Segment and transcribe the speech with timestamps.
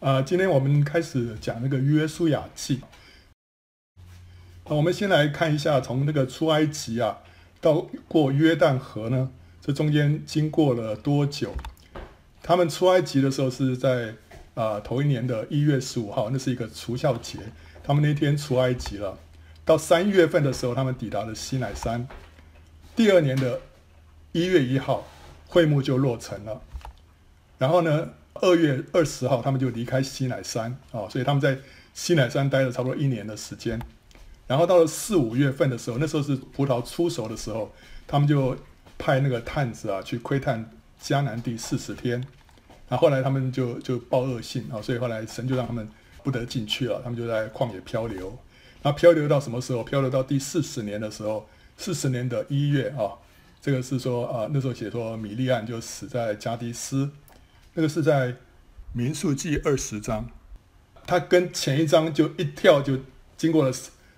[0.00, 2.80] 啊、今天我们开始讲那个约书亚记。
[4.64, 7.18] 那我们先来看一下，从那个出埃及啊，
[7.60, 9.28] 到过约旦河呢，
[9.60, 11.52] 这中间经过了多久？
[12.44, 14.14] 他们出埃及的时候是在
[14.54, 17.38] 啊、头一年的一月十五号，那是一个除酵节，
[17.82, 19.18] 他们那天出埃及了。
[19.64, 22.06] 到三月份的时候，他们抵达了西乃山。
[22.94, 23.60] 第二年的
[24.30, 25.04] 一月一号，
[25.48, 26.60] 会幕就落成了。
[27.58, 31.58] 然后呢，二月二十号，他们就离开西乃山啊、所以他们在
[31.92, 33.80] 西乃山待了差不多一年的时间。
[34.46, 37.72] 然后到了四五月份的时候，那时候是葡萄出熟的时候，
[38.06, 38.56] 他们就
[38.96, 40.70] 派那个探子啊去窥探
[41.02, 42.12] 迦南地四十天。
[42.88, 45.86] 然后后来他们就就报恶信啊、所以后来神就让他们
[46.22, 48.38] 不得进去了，他们就在旷野漂流。
[48.82, 49.82] 那漂流到什么时候？
[49.82, 53.12] 漂流到第四十年的时候，四十年的一月啊、
[53.60, 57.10] 这个是说啊，那时候写说米利暗就死在加迪斯。
[57.78, 58.34] 这个是在
[58.92, 60.28] 民数记二十章，
[61.06, 62.98] 他跟前一章就一跳就
[63.36, 63.72] 经过了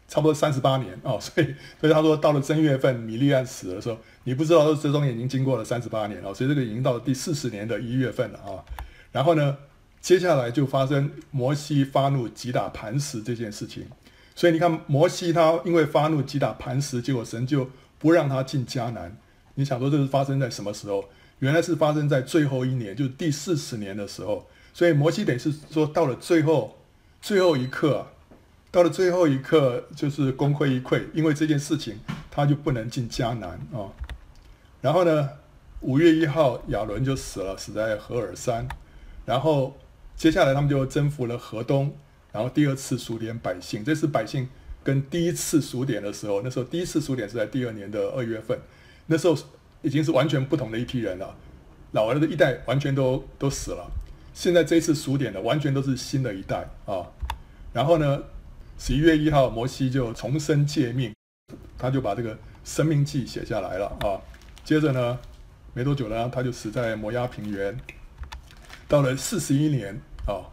[0.09, 8.65] 差不多三十八年哦，所以所以他说到了正月份米利暗死的时候，你不知道这中间已经经过了三十八年哦，所以这个已经到了第四十年的一月份了啊。
[9.13, 9.59] 然后呢，
[10.01, 13.87] 接下来就发生摩西发怒击打磐石这件事情，
[14.35, 19.15] 所以你看摩西他因为发怒击打磐石，结果神就不让他进迦南。
[19.57, 21.05] 你想说这是发生在什么时候？
[21.41, 26.77] 原来是发生在最后一年，就是第四十年的时候，所以摩西得是说到了最后
[27.21, 28.07] 最后一刻啊，
[28.71, 31.99] 到了最后一刻就是功亏一篑，因为这件事情
[32.31, 33.89] 他就不能进迦南啊、
[34.81, 35.31] 然后呢，
[35.81, 38.69] 五月一号亚伦就死了，死在何尔山。
[39.25, 39.77] 然后
[40.17, 41.95] 接下来他们就征服了河东，
[42.33, 44.49] 然后第二次数点百姓，这次百姓
[44.85, 48.59] 跟第一次数点的时候，那时候第一次数点是在第二年的二月份，
[49.07, 49.35] 那时候。
[49.83, 51.35] 已经是完全不同的一批人了，
[51.93, 53.91] 老儿的一代完全都都死了。
[54.35, 57.07] 现在这一次数点的完全都是新的一代啊。
[57.73, 58.23] 然后呢，
[58.79, 61.15] 十一月一号，摩西就重申诫命，
[61.79, 64.21] 他就把这个生命记写下来了啊。
[64.65, 65.19] 接着呢，
[65.73, 67.77] 没多久呢，他就死在摩押平原。
[68.87, 70.45] 到了四十一年啊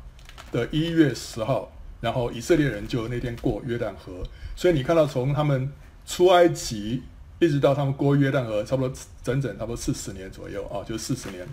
[0.52, 4.24] 的一月十号，然后以色列人就那天过约旦河。
[4.56, 5.70] 所以你看到从他们
[6.06, 7.04] 出埃及。
[7.40, 11.48] 一直到他们过约旦河，差不多整整差不多四十年左右啊，就四十年，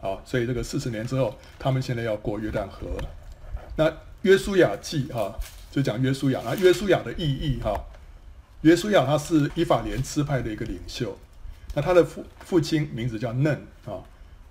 [0.00, 2.86] 啊，所以这个四十年之后，他们现在要过约旦河。
[3.76, 3.90] 那
[4.20, 5.34] 约书亚记哈，
[5.70, 7.72] 就讲约书亚，那约书亚的意义哈，
[8.60, 11.16] 约书亚他是以法莲支派的一个领袖，
[11.74, 13.54] 那他的父父亲名字叫嫩
[13.86, 14.04] 啊，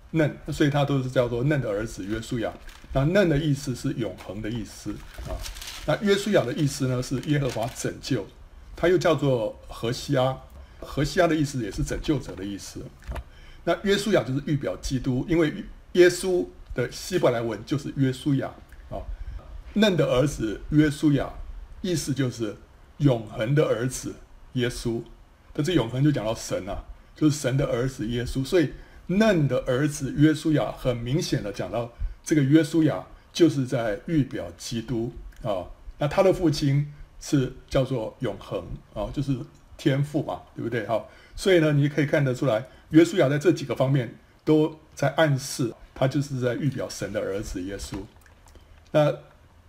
[0.09, 2.52] 嫩，所以他都是叫做嫩的儿子约书亚。
[2.94, 4.91] 那嫩的意思是永恒的意思
[5.28, 5.38] 啊，
[5.86, 8.25] 那约书亚的意思呢是耶和华拯救，
[8.75, 10.36] 他又叫做何西阿。
[10.81, 13.16] 何西亚的意思也是拯救者的意思啊。
[13.64, 18.47] 那约书亚就是预表基督，因为耶稣的希伯来文就是约书亚
[18.90, 18.97] 啊。
[19.75, 21.31] 嫩的儿子约书亚，
[21.81, 22.58] 意思就是
[22.97, 24.16] 永恒的儿子
[24.53, 25.02] 耶稣。
[25.53, 26.84] 但这永恒就讲到神啊，
[27.16, 28.44] 就是神的儿子耶稣。
[28.44, 28.72] 所以
[29.06, 31.91] 嫩的儿子约书亚，很明显的讲到
[32.24, 35.70] 这个约书亚就是在预表基督啊。
[36.00, 38.66] 那他的父亲是叫做永恒
[38.96, 39.38] 啊，就是。
[39.81, 40.86] 天赋嘛，对不对？
[40.86, 44.14] 好，所以呢，你可以看得出来，约书亚在这几个方面
[44.46, 47.96] 都在暗示，他就是在预表神的儿子耶稣。
[48.91, 49.12] 那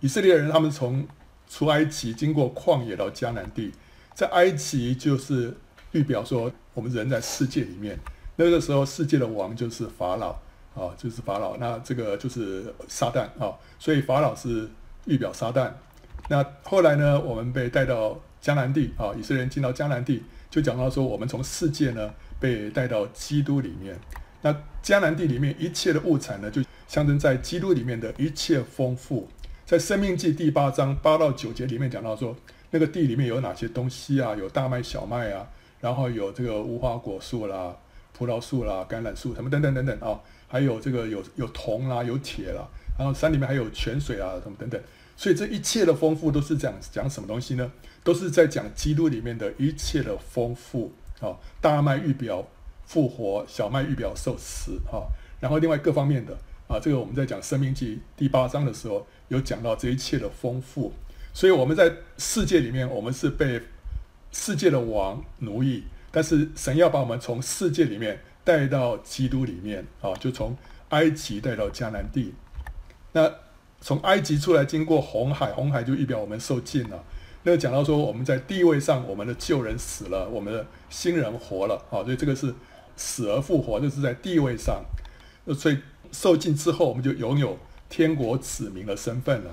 [0.01, 1.07] 以色列人他们从
[1.49, 3.71] 出埃及经过旷野到迦南地，
[4.13, 5.51] 在埃及就是
[5.93, 7.97] 预表说我们人在世界里面，
[8.35, 10.29] 那个时候世界的王就是法老
[10.75, 11.57] 啊，就是法老。
[11.57, 14.69] 那这个就是撒旦啊，所以法老是
[15.05, 15.71] 预表撒旦。
[16.29, 18.15] 那后来呢，我们被带到。
[18.43, 23.97] 迦南地啊，以色列人进到迦南地，就讲到说，我们从世界呢被带到基督里面。
[24.41, 29.29] 那迦南地里面一切的物产呢，就象征在基督里面的一切丰富。
[29.65, 32.35] 在生命记第八章八到九节里面讲到说，
[32.71, 34.35] 那个地里面有哪些东西啊？
[34.35, 35.47] 有大麦、小麦啊，
[35.79, 37.73] 然后有这个无花果树啦、
[38.11, 42.67] 葡萄树啦、橄榄树什么等等等等啊，还有这个有有铜啦、有铁啦，
[42.99, 44.79] 然后山里面还有泉水啊什么等等。
[45.15, 47.71] 所以这一切的丰富都是讲讲什么东西呢？
[48.03, 51.37] 都是在讲基督里面的一切的丰富啊。
[51.61, 52.47] 大麦预表
[52.85, 55.07] 复活，小麦预表受死啊。
[55.39, 60.93] 然后另外各方面的啊，这个我们在讲生命记第八章的时候有讲到这一切的丰富。
[61.33, 63.61] 所以我们在世界里面，我们是被
[64.31, 70.55] 世界的王奴役，但是神要把我们从世界里面带到基督里面啊，就从
[70.89, 72.33] 埃及带到迦南地。
[73.13, 73.31] 那
[73.81, 77.03] 从埃及出来，经过红海，红海就预表我们受尽了。
[77.43, 82.03] 那讲到说，我们在地位上，我们的旧人死了，我们的新人活了啊。
[82.03, 82.53] 所以这个是
[82.95, 84.83] 死而复活，这是在地位上。
[85.53, 85.77] 所以
[86.11, 87.57] 受尽之后，我们就拥有
[87.89, 89.51] 天国子民的身份了。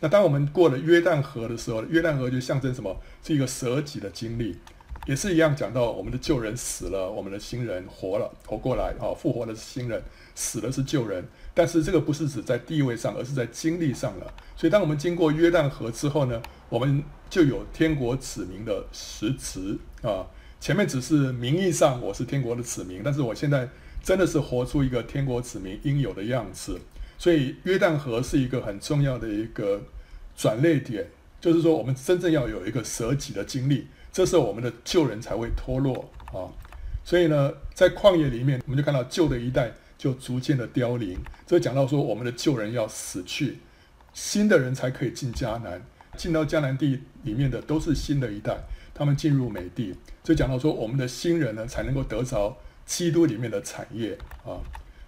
[0.00, 2.96] 那当我们过了约旦河的时候，约旦河就象征什么？
[3.22, 4.56] 是一个舍己的经历，
[5.06, 10.02] 也是一样讲到我们的旧人死了，我们的新人活了，活过来啊，复活的是新人，
[10.34, 11.24] 死的是旧人。
[11.54, 14.34] 但是这个不是指在地位上，而是在经历上了。
[14.56, 20.26] 所以当我们经过约旦河之后呢，我们就有天国子民的实质啊。
[20.58, 23.68] 前面只是名义上我是天国的子民，但是我现在
[24.02, 26.80] 真的是活出一个天国子民应有的样子。
[27.16, 29.80] 所以约旦河是一个很重要的一个
[30.36, 31.06] 转捩点，
[31.40, 36.48] 就是说我们真正要有一个舍己的经历，这时候我们的旧人才会脱落啊。
[37.04, 41.18] 所以呢，在旷野里面，我们就看到旧的一代就逐渐的凋零。
[41.46, 43.58] 这讲到说我们的旧人要死去，
[44.14, 45.82] 新的人才可以进迦南，
[46.16, 48.56] 进到迦南地里面的都是新的一代，
[48.94, 49.94] 他们进入美地。
[50.24, 54.16] 这讲到说我们的新人呢才能够得着基督里面的产业
[54.46, 54.56] 啊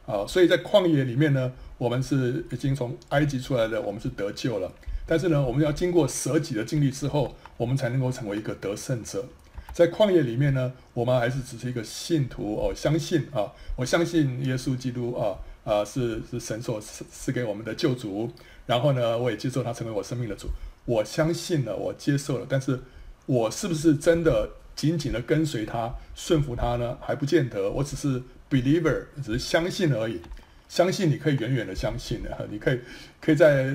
[0.04, 1.50] 啊，所以在旷野里面呢。
[1.78, 4.68] 我们是已经从埃及出来的，我们是得救了。
[5.08, 9.24] 但是呢，我们要经过舍己的经历之后，我们才能够成为一个得胜者。
[9.72, 18.30] 在旷野里面呢，我们还是只是一个信徒哦，相信啊，我相信耶稣基督啊啊是是神所赐赐给我们的救主。
[18.66, 20.48] 然后呢，我也接受他成为我生命的主。
[20.84, 22.46] 我相信了，我接受了。
[22.46, 22.78] 但是
[23.24, 26.98] 我是不是真的紧紧的跟随他、顺服他呢？
[27.00, 27.70] 还不见得。
[27.70, 30.20] 我只是 believer，只是相信而已。
[30.68, 32.78] 相信你可以远远的相信的，你可以
[33.20, 33.74] 可以在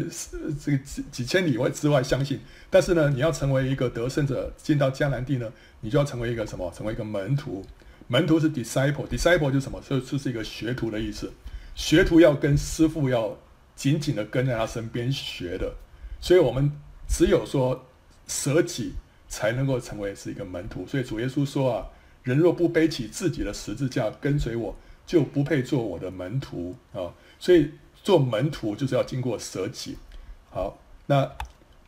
[0.64, 5.52] 这个几几千里外之外相信，但是呢，你要成为一个得胜者，进到迦南地呢，
[5.82, 6.72] 你就要成为一个什么？
[6.72, 7.66] 成为一个门徒。
[8.08, 9.82] 门徒是 disciple，disciple 就是什么？
[9.90, 11.34] 这这是一个学徒的意思。
[11.74, 13.36] 学徒要跟师傅要
[13.76, 15.74] 紧紧的跟在他身边学的，
[16.22, 16.72] 所以我们
[17.08, 17.88] 只有说
[18.28, 18.94] 舍己
[19.28, 20.86] 才能够成为是一个门徒。
[20.86, 21.88] 所以主耶稣说啊，
[22.22, 24.76] 人若不背起自己的十字架跟随我。
[25.06, 27.14] 就不配做我的门徒啊！
[27.40, 27.72] 所以
[28.02, 29.98] 做门徒就是要经过舍己。
[30.50, 31.30] 好，那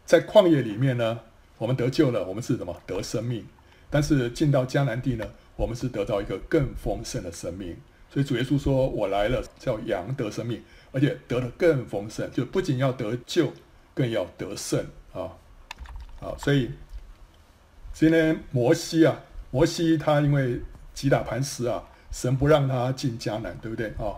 [0.06, 1.20] 在旷野里面呢，
[1.58, 2.76] 我们得救了，我们是什么？
[2.86, 3.46] 得生命。
[3.90, 5.26] 但是进到迦南地呢，
[5.56, 7.78] 我们是得到一个更丰盛的生命。
[8.10, 12.30] 所以主耶稣说：“我来了，叫羊得生命，而且得的更丰盛。
[12.32, 13.52] 就不仅要得救，
[13.94, 15.32] 更要得胜啊！”
[16.20, 16.72] 好，所以
[17.94, 20.60] 今天摩西啊，摩西他因为
[20.94, 21.84] 击打磐石啊。
[22.16, 24.16] 神不让他进迦南，对不对啊、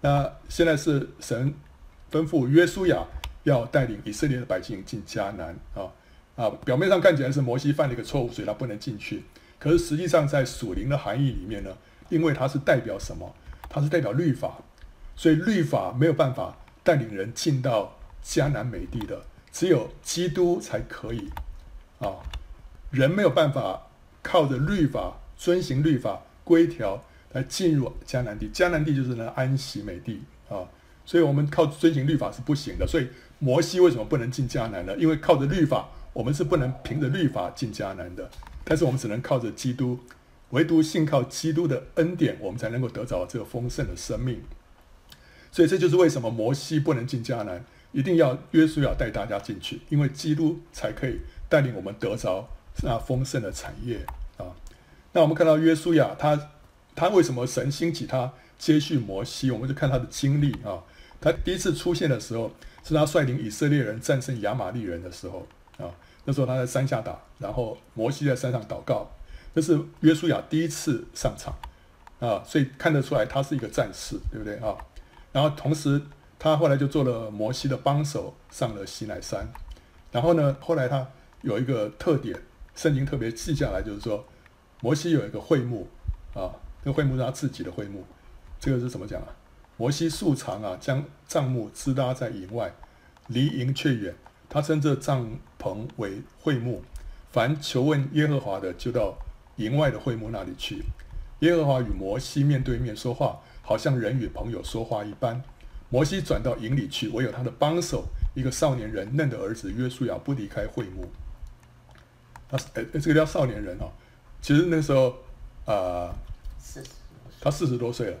[0.00, 1.52] 那现在是神
[2.10, 3.04] 吩咐约书亚
[3.42, 5.92] 要带领以色列的百姓进迦南啊
[6.36, 6.48] 啊！
[6.64, 9.24] 表面上看起来是摩西犯了一个错误，所以他不能进去。
[9.58, 11.70] 可是实际上在属灵的含义里面呢，
[12.08, 13.34] 因为它是代表什么？
[13.68, 14.56] 它是代表律法，
[15.14, 17.94] 所以律法没有办法带领人进到
[18.24, 21.30] 迦南美地的，只有基督才可以
[21.98, 22.24] 啊！
[22.90, 23.88] 人没有办法
[24.22, 27.04] 靠着律法遵行律法规条。
[27.34, 30.64] 来进入迦南地，迦南地就是呢安息美地啊，
[31.04, 32.86] 所以我们靠遵行律法是不行的。
[32.86, 33.08] 所以
[33.40, 34.96] 摩西为什么不能进迦南呢？
[34.96, 38.30] 因为靠着律法，我们是不能凭着律法进迦南的。
[38.62, 39.98] 但是我们只能靠着基督，
[40.50, 44.40] 唯独信靠基督的恩典，我们才能够得着这个丰盛的生命。
[45.50, 52.48] 所以这就是为什么摩西不能进迦南，一定要约书亚带大家进去，因为基督才可以带领我们得着
[52.84, 54.06] 那丰盛的产业
[54.36, 54.46] 啊。
[55.12, 56.50] 那我们看到约书亚他。
[56.94, 59.50] 他为什么神兴起他接续摩西？
[59.50, 60.82] 我们就看他的经历啊。
[61.20, 62.50] 他第一次出现的时候，
[62.84, 65.46] 是他率领以色列人战胜亚玛力人的时候
[65.78, 65.90] 啊。
[66.24, 69.10] 那时候他在山下打，然后摩西在山上祷告。
[69.54, 71.54] 这是约书亚第一次上场
[72.18, 74.76] 啊，所以看得出来他是一个战士，对不对啊？
[75.32, 76.00] 然后同时
[76.38, 79.46] 他后来就做了摩西的帮手，上了西奈山。
[80.10, 81.06] 然后呢，后来他
[81.42, 82.38] 有一个特点，
[82.74, 84.26] 圣经特别记下来，就是说
[84.80, 85.88] 摩西有一个会幕
[86.34, 86.50] 啊。
[86.84, 88.04] 那个会幕是他自己的会幕，
[88.60, 89.28] 这个是怎么讲啊？
[89.76, 92.72] 摩西素常啊，将帐幕支搭在营外，
[93.26, 94.14] 离营却远。
[94.48, 96.84] 他称这帐篷为会幕。
[97.32, 99.16] 凡求问耶和华的，就到
[99.56, 100.84] 营外的会幕那里去。
[101.40, 105.42] 耶和华与摩西面对面说话，好像人与朋友说话一般。
[105.90, 111.10] 摩西转到营里去，唯有他的帮手，一个少年人嫩的儿子约书亚不离开会幕。
[112.48, 113.90] 他哎，这个叫少年人哦。
[114.40, 115.16] 其实那时候
[115.64, 116.14] 啊
[116.64, 116.76] 啊。
[116.76, 116.82] 呃
[117.40, 118.18] 他四十多岁了，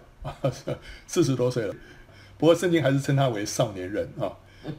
[1.06, 1.74] 四十多岁了。
[2.36, 4.30] 不过圣经还是称他为少年人啊。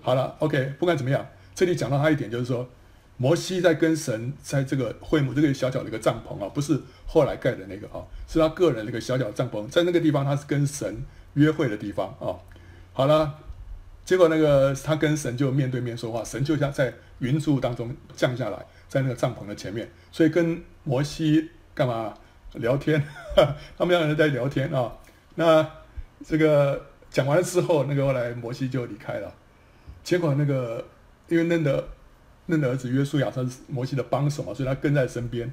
[0.03, 2.69] 好了，OK，不管怎么样，这里讲到他一点就是说，
[3.17, 11.03] 摩西在跟神在这个会幕这个小小的一个帐篷啊，不是后来盖的那个啊，是他个人那个小小帐篷，在那个地方他是跟神
[11.33, 12.37] 约会的地方啊。
[12.93, 13.39] 好了，
[14.03, 22.13] 结果那个他跟神就面对面说话，神就像在云柱当中降下来，在那个帐篷的前面，所以跟摩西干嘛？
[22.55, 23.01] 聊天，
[23.77, 24.91] 他们两个人在聊天啊。
[25.35, 25.67] 那
[26.25, 29.33] 这个讲完之后，那个后来摩西就离开了。
[30.03, 30.85] 结果那个
[31.27, 31.87] 因为嫩的
[32.47, 35.51] 嫩的儿子约书亚他是摩西的帮手嘛，所以他跟在身边，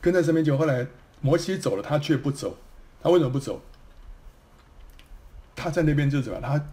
[0.00, 0.44] 跟在身边。
[0.44, 0.86] 就后来
[1.20, 2.58] 摩西走了，他却不走。
[3.02, 3.62] 他为什么不走？
[5.56, 6.42] 他在那边就怎么样？
[6.42, 6.66] 他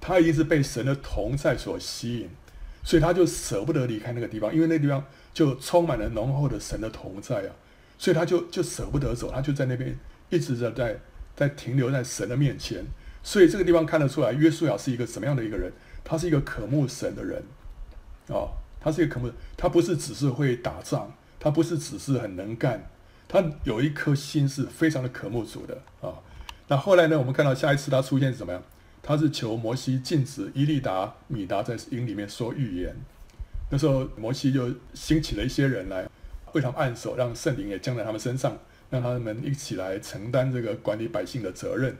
[0.00, 2.30] 他一直被神的同在所吸引，
[2.84, 7.50] 所以他就舍不得离开那个地方，因为那地方就充满了浓厚的神的同在啊，
[7.98, 9.98] 所以他就就舍不得走，他就在那边
[10.30, 11.00] 一直在在
[11.34, 12.84] 在停留在神的面前。
[13.22, 15.72] 所以这个地方看得出来，约书亚是一个什么样的一个人？
[16.04, 17.42] 他是一个渴慕神的人，
[18.28, 18.50] 哦，
[18.80, 22.88] 他是一个渴慕，他不是只是会打仗，他不是只是很能干，
[23.26, 26.14] 他有一颗心是非常的渴慕主的啊。
[26.68, 28.62] 那后来呢，我们看到下一次他出现是怎么样？
[29.02, 32.94] 他是求摩西禁止伊利达、米达在营里面说预言。
[33.70, 36.08] 那时候摩西就兴起了一些人来
[36.56, 38.58] 为他们按手，让圣灵也降在他们身上，
[38.90, 41.94] 让他们一起来承担这个管理百姓的责任。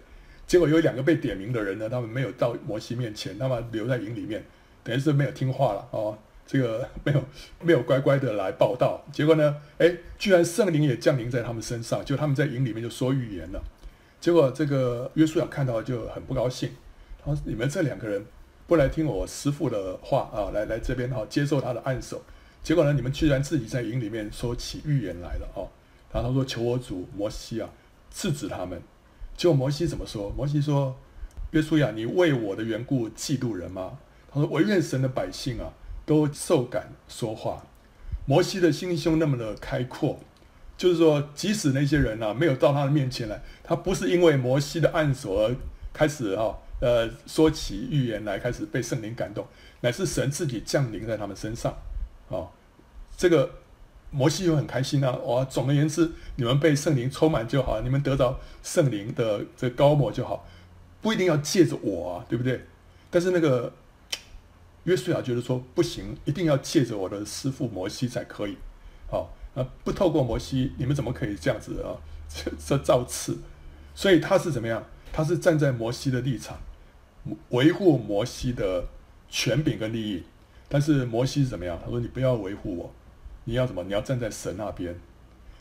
[0.46, 4.44] 结果有两个被点名的人呢，他们没有到摩西面前，他们留在营里面，
[4.82, 6.16] 等于是没有听话了哦。
[6.46, 7.20] 这个没有
[7.60, 9.04] 没有乖乖的来报道。
[9.12, 13.60] 结果呢，哎，居然圣灵也降临在他们身上，就他们在营里面就说预言了。
[14.20, 16.70] 结果这个约书亚看到就很不高兴，
[17.24, 18.24] 他说：“你们这两个人
[18.68, 22.22] 不来听我师父的话啊，来来这边哈，接受他的按手。
[22.66, 25.68] 结果呢，你们居然自己在营里面说起预言来了哦。
[26.12, 27.70] 然后他说：求我主摩西啊，
[28.10, 28.82] 制止他们。”
[29.38, 30.34] 结果摩西怎么说？
[30.36, 30.96] 摩西说
[31.54, 33.96] ：“约书亚，你为我的缘故嫉妒人吗？”
[34.34, 35.72] 他说：“惟愿神的百姓啊，
[36.04, 37.64] 都受感说话。”
[38.26, 40.18] 摩西的心胸那么的开阔，
[40.76, 45.54] 就是说，即使那些人啊没有到他的面前来，他不是因为摩西的按手而
[45.92, 49.46] 开始哈呃说起预言来，开始被圣灵感动，
[49.82, 51.72] 乃是神自己降临在他们身上
[52.28, 52.50] 啊，
[53.16, 53.50] 这个。
[54.12, 55.10] 摩西又很开心啊！
[55.26, 60.46] 哇，总而言之，你们被圣灵充满就好，你们得到圣灵的这个膏抹就好，
[61.02, 62.64] 不一定要借着我啊，对不对？
[63.10, 63.74] 但是那个
[64.84, 68.56] 约书亚觉得说不行，一定要借着我的师傅摩西才可以。
[69.10, 71.98] 好，那不透过摩西，你们怎么可以这样子啊？
[72.28, 73.36] 这 这造次，
[73.94, 74.86] 所以他是怎么样？
[75.12, 76.58] 他是站在摩西的立场，
[77.50, 78.86] 维护摩西的
[79.28, 80.22] 权柄跟利益。
[80.68, 81.78] 但是摩西是怎么样？
[81.84, 82.94] 他说：“你不要维护我。”
[83.48, 83.84] 你要什么？
[83.84, 84.96] 你要站在神那边，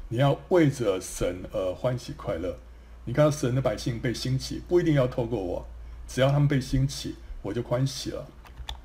[0.08, 2.58] 你要为着神而欢喜快乐。
[3.06, 5.64] 你看到神的百姓被兴起，不一定要透过我，
[6.08, 8.26] 只要他们被兴起，我就欢喜了。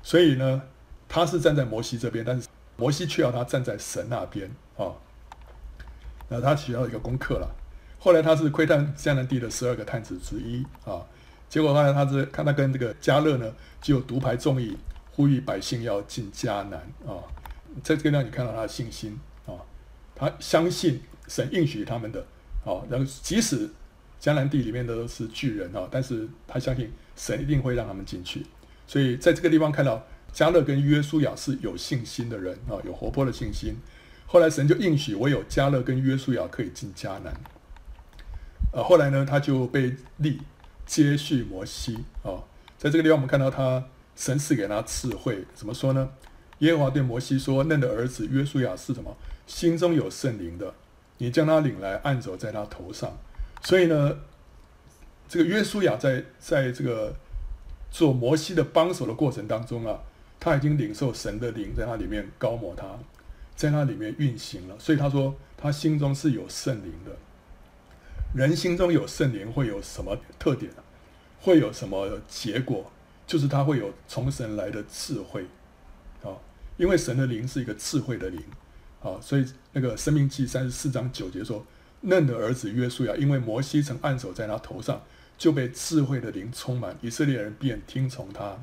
[0.03, 0.61] 所以呢，
[1.09, 4.93] 他是站在摩西这边，但是摩西却要他站在神那边啊。
[6.29, 7.55] 那他需要一个功课了。
[7.97, 11.01] 后来他是窥探迦南地的十二个探子之一啊。
[11.49, 14.77] 结果后来他是看他跟这个迦勒呢，就独排众议，
[15.11, 17.17] 呼吁百姓要进迦南啊。
[17.83, 19.53] 在这个让你看到他的信心啊，
[20.15, 22.19] 他相信神应许他们的
[22.65, 23.69] 啊，然后即使
[24.19, 28.45] 迦南地里面的都是巨人啊，但是他相信神一定会让他们进去。
[28.85, 33.75] 所以在这个地方看到迦勒跟约书亚是有信心的人啊，有活泼的信心。
[34.27, 37.33] 后来神就应许唯有迦勒跟约书亚可以进迦南。
[38.73, 40.39] 呃，后来呢，他就被立
[40.85, 42.39] 接续摩西啊，
[42.77, 43.83] 在这个地方我们看到他
[44.15, 46.09] 神赐给他智慧，怎么说呢？
[46.61, 49.15] 耶和华对摩西说：“嫩的儿子约书亚是什么？
[49.47, 50.73] 心中有圣灵的，
[51.17, 53.17] 你将他领来，按手在他头上。
[53.63, 54.19] 所以呢，
[55.27, 57.15] 这个约书亚在在这个
[57.89, 59.99] 做摩西的帮手的过程当中啊，
[60.39, 62.85] 他已经领受神的灵在他里面高摩他，
[63.55, 64.75] 在他里面运行了。
[64.77, 67.11] 所以他说，他心中是有圣灵的。
[68.35, 70.71] 人心中有圣灵会有什么特点？
[71.39, 72.91] 会有什么结果？
[73.25, 75.43] 就是他会有从神来的智慧。”
[76.81, 78.41] 因为神的灵是一个智慧的灵，
[79.03, 81.63] 啊，所以那个生命记三十四章九节说，
[82.01, 84.99] 嫩的儿子约书亚，因为摩西曾按手在他头上，
[85.37, 88.57] 就被智慧的灵充满，以色列人便听从他。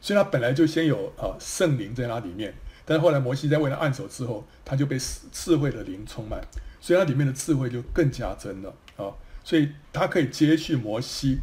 [0.00, 2.52] 所以他本来就先有啊圣灵在他里面，
[2.84, 4.98] 但是后来摩西在为他按手之后，他就被
[5.30, 6.40] 智慧的灵充满，
[6.80, 11.38] 所以他里面的智慧就更加真了啊，所以他可以接续摩西。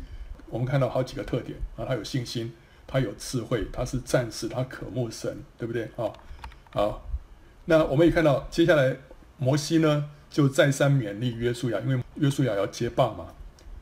[0.50, 2.52] 我们看到好几个特点啊，他有信心。
[2.88, 6.10] 他有智慧，他是战士，他渴慕神，对不对啊？
[6.72, 7.06] 好，
[7.66, 8.96] 那我们也看到，接下来
[9.38, 13.28] 摩西呢就再三勉励约书亚，因为约书亚要接棒嘛，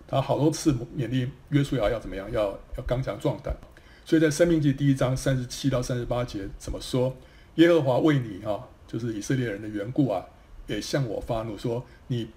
[0.07, 3.55] 他好多次勉励约书亚要怎么样，要要刚强壮胆。
[4.03, 7.15] 所以在申命记第一章三十七到三十八节怎么说？
[7.55, 10.25] 耶和华为你啊，就是以色列人的缘故啊，
[10.67, 12.29] 也向我发怒说，你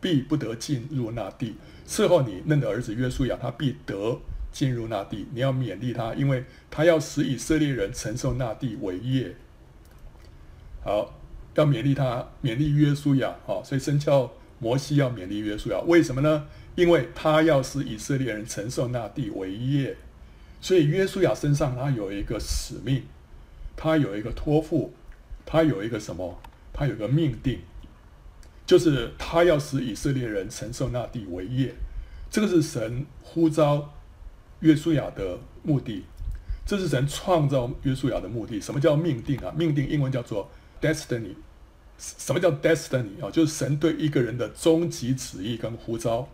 [0.00, 4.20] 必不得进入那地，伺候你嫩的儿子约书亚，他必得。
[4.52, 9.34] 进入那地，你要勉励他，因为他要使以色列人承受那地为业。
[10.84, 11.18] 好，
[11.54, 13.34] 要勉励他，勉励约书亚。
[13.46, 15.80] 好，所以神叫摩西要勉励约书亚。
[15.80, 16.46] 为什么呢？
[16.74, 19.96] 因为他要使以色列人承受那地为业，
[20.60, 23.02] 所以约书亚身上他有一个使命，
[23.76, 24.92] 他有一个托付，
[25.44, 26.40] 他有一个什么？
[26.72, 27.58] 他有个命定，
[28.64, 31.74] 就是他要使以色列人承受那地为业。
[32.30, 33.92] 这个是神呼召
[34.62, 36.04] 约书亚的目的，
[36.64, 38.60] 这是神创造约书亚的目的。
[38.60, 39.52] 什么叫命定啊？
[39.56, 40.50] 命定英文叫做
[40.80, 41.34] destiny。
[41.98, 43.30] 什么叫 destiny 啊？
[43.30, 46.28] 就是神对一个人的终极旨意跟呼召。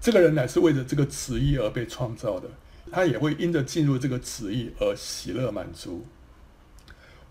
[0.00, 2.48] 这个人乃是为了这个旨意而被创造的，
[2.92, 6.04] 他也会因着进入这个旨意而喜乐满足。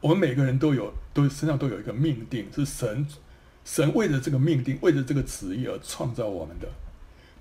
[0.01, 3.05] 我们每个人都有，都身上都有一个命定，是神
[3.63, 6.67] 神为了这个命定，为了这个旨意而创造我们的。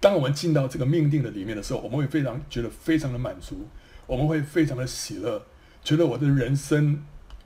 [0.00, 3.66] 当我们进到这个命定的里面的时候，我们会非常觉得非常的满足，
[4.06, 5.46] 我们会非常的喜乐，
[5.82, 7.02] 觉得我的人生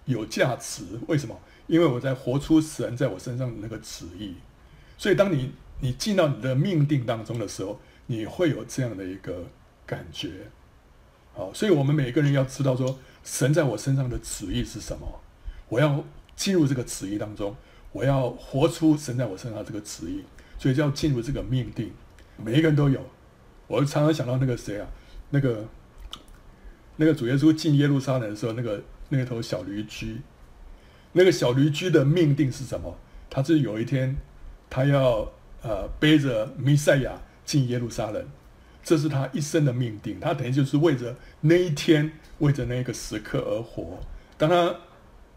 [0.06, 0.82] 有价值。
[1.06, 1.38] 为什么？
[1.66, 4.34] 因为我在活出神在我身上的那个旨意。
[4.96, 9.44] 所以，当你你进到你的命定当中的时候，你会有这样的一个
[9.86, 10.48] 感觉，
[11.34, 15.20] 好，所以我们每个人要知道说，神在我身上的旨意是什么，
[15.68, 16.02] 我要
[16.34, 17.54] 进入这个旨意当中，
[17.92, 20.24] 我要活出神在我身上的这个旨意，
[20.58, 21.92] 所以就要进入这个命定。
[22.42, 23.04] 每一个人都有，
[23.66, 24.86] 我常常想到那个谁啊，
[25.30, 25.66] 那个
[26.96, 30.20] 那个主耶稣进耶路撒冷的时候，那个那头小驴驹，
[31.12, 32.96] 那个小驴驹的命定是什么？
[33.28, 34.16] 他是有一天
[34.70, 35.30] 他要。
[35.60, 38.24] 呃，背着弥赛亚进耶路撒冷，
[38.80, 40.20] 这是他一生的命定。
[40.20, 43.98] 他等于就是为着那一天，为着那个时刻而活。
[44.36, 44.72] 当他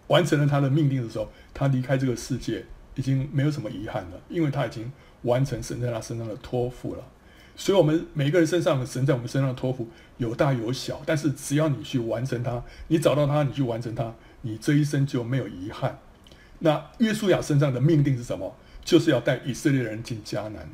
[0.09, 4.91] 完成了他的命定的时候，他离开这个世界已经没有什么遗憾了，因为他已经
[5.23, 7.03] 完成神在他身上的托付了。
[7.55, 9.87] 所以，我们每个人身上的，神在我们身上的托付
[10.17, 15.99] 有大有小，但是只要你去完成它，你找到它，你去完成它，你这一生就没有遗憾。
[16.59, 18.55] 那约书亚身上的命定是什么？
[18.83, 20.67] 就是要带以色列人进迦南，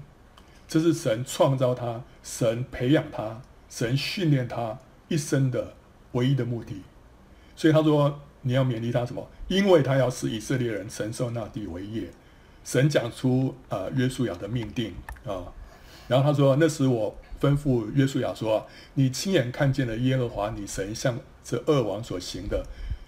[0.66, 5.74] 这是神创造他、神培养他、神训练他一生的
[6.14, 6.84] 唯一的目的。
[7.56, 9.28] 所以他说：“你要勉励他什么？
[9.50, 12.10] 因为他要使以色列人承受那地为业。”
[12.68, 14.94] 神讲出呃约书亚的命定
[15.26, 15.48] 啊，
[16.10, 22.66] 然后他说：“那时我吩咐约书亚说：你亲眼看见了耶和华你神向这二王所行的，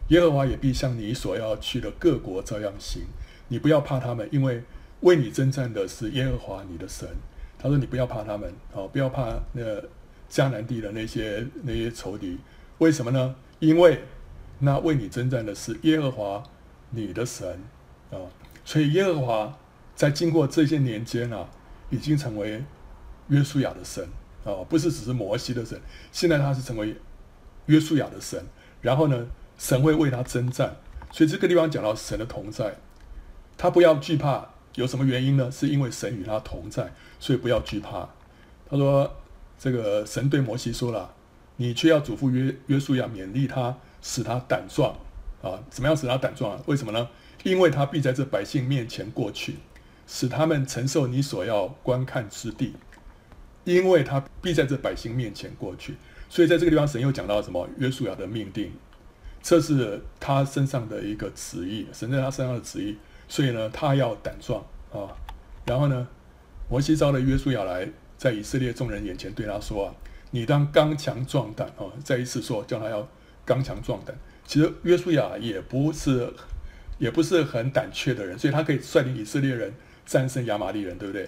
[0.07, 3.01] 耶和华也必向你所要去的各国照样行。
[3.49, 4.63] 你不要怕他们，因为。”
[5.01, 7.07] 为你征战的是耶和华你的神，
[7.57, 9.63] 他说：“你不要怕他们，啊，不要怕那
[10.29, 12.37] 迦南地的那些那些仇敌，
[12.79, 13.33] 为什么呢？
[13.59, 14.03] 因为
[14.59, 16.43] 那为你征战的是耶和华
[16.89, 17.47] 你的神
[18.11, 18.19] 啊，
[18.69, 19.57] 所以耶和华
[19.95, 21.49] 在经过这些年间啊，
[21.89, 22.63] 已经成为
[23.29, 24.07] 约书亚的神
[24.45, 26.95] 啊，不是只是摩西的神，现在他是成为
[27.65, 28.45] 约书亚的神，
[28.79, 29.25] 然后呢，
[29.57, 30.75] 神会为他征战，
[31.11, 32.75] 所以这个地方讲到神的同在，
[33.57, 35.51] 他不要惧怕。”有什么原因呢？
[35.51, 38.07] 是因为神与他同在，所以不要惧怕。
[38.69, 39.11] 他说
[39.57, 41.11] ：“这个神对摩西说了，
[41.55, 44.95] 你却要嘱咐约约书亚，勉励他，使他胆壮
[45.41, 45.57] 啊！
[45.71, 46.61] 怎么样使他胆壮啊？
[46.67, 47.09] 为什么呢？
[47.43, 49.55] 因为他必在这百姓面前过去，
[50.07, 52.73] 使他们承受你所要观看之地。
[53.65, 55.95] 因为他必在这百姓面前过去，
[56.27, 57.67] 所以在这个地方，神又讲到什么？
[57.77, 58.71] 约书亚的命定，
[59.43, 62.97] 这是他身上的一个旨意，神在他身上的旨意。”
[63.27, 65.13] 所以呢，他要胆壮啊，
[65.65, 66.07] 然后呢，
[66.67, 69.93] 摩西召了约书亚来，在以色列众人眼前对他说啊
[70.31, 73.07] ：“你当刚强壮胆啊！”再一次说，叫他要
[73.45, 74.17] 刚强壮胆。
[74.47, 76.33] 其实约书亚也不是，
[76.99, 79.73] 也不是很胆怯的人，所以他可以率领以色列人
[80.05, 81.27] 战胜亚玛力人，对不对？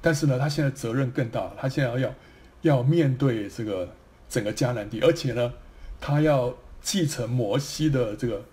[0.00, 2.14] 但是呢，他现在责任更大，他现在要
[2.62, 3.92] 要面对这个
[4.28, 5.52] 整个迦南地，而且呢，
[6.00, 8.44] 他要继承摩西的这个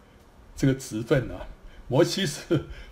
[0.55, 1.45] 这个职分啊。
[1.87, 2.41] 摩西是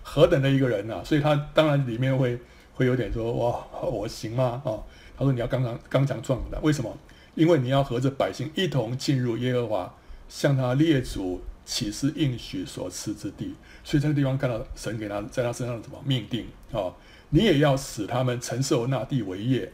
[0.04, 2.40] 何等的一个人呐、啊，所以他当然里面会
[2.76, 4.62] 会有点说哇，我行吗？
[4.64, 4.78] 啊，
[5.18, 6.96] 他说你要刚强刚强壮胆，为什么？
[7.34, 9.96] 因为你要和着百姓一同进入耶和华
[10.30, 16.94] 向他列祖岂是应许所赐之地，所以这个地方看到神给他在他身上的什么命定啊？
[17.30, 19.72] 你也要使他们承受那地为业，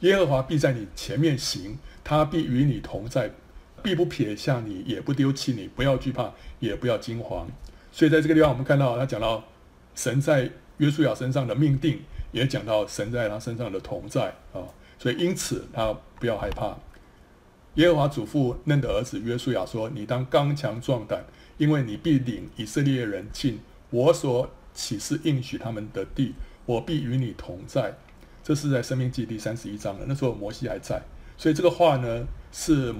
[0.00, 3.30] 耶和华必在你前面行，他必与你同在，
[3.82, 7.48] 必不撇下你，也不丢弃你，不要惧怕，也不要惊慌。
[7.92, 9.42] 所以在这个地方，我们看到他讲到
[9.94, 12.00] 神在约书亚身上的命定，
[12.32, 14.60] 也讲到神在他身上的同在啊。
[14.98, 16.76] 所以因此他不要害怕。
[17.74, 21.24] 耶和华嘱咐嫩的儿子约书亚说：“你当刚强壮胆，
[21.58, 26.34] 因为你必领以色列人进我所起誓应许他们的地，
[26.66, 27.94] 我必与你同在。”
[28.42, 31.02] 这是在申命记第三十一章的，那时候摩西还在。
[31.36, 32.94] 所以这个话呢，是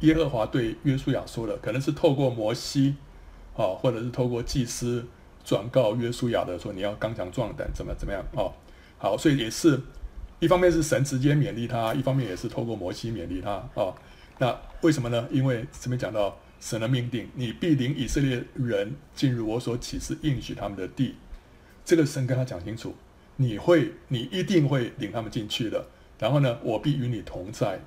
[0.00, 2.96] 耶和华对约书亚说的，可能是透过摩西。
[3.54, 5.04] 啊，或者是透过祭司
[5.44, 8.48] 转告约书亚的说，你要刚强壮胆，怎么怎么样啊？
[8.96, 9.78] 好，所以也是
[10.42, 13.94] 一方面是神直接勉励他，一方面也是透过摩西勉励他啊、
[14.38, 15.28] 那为什么呢？
[15.30, 21.14] 因为这边讲到神的命定，你必领以色列人进入我所启示应许他们的地。
[21.84, 22.92] 这个神跟他讲清楚，
[23.36, 25.86] 你会，你一定会领他们进去的。
[26.18, 27.78] 然后呢，我必与你同在。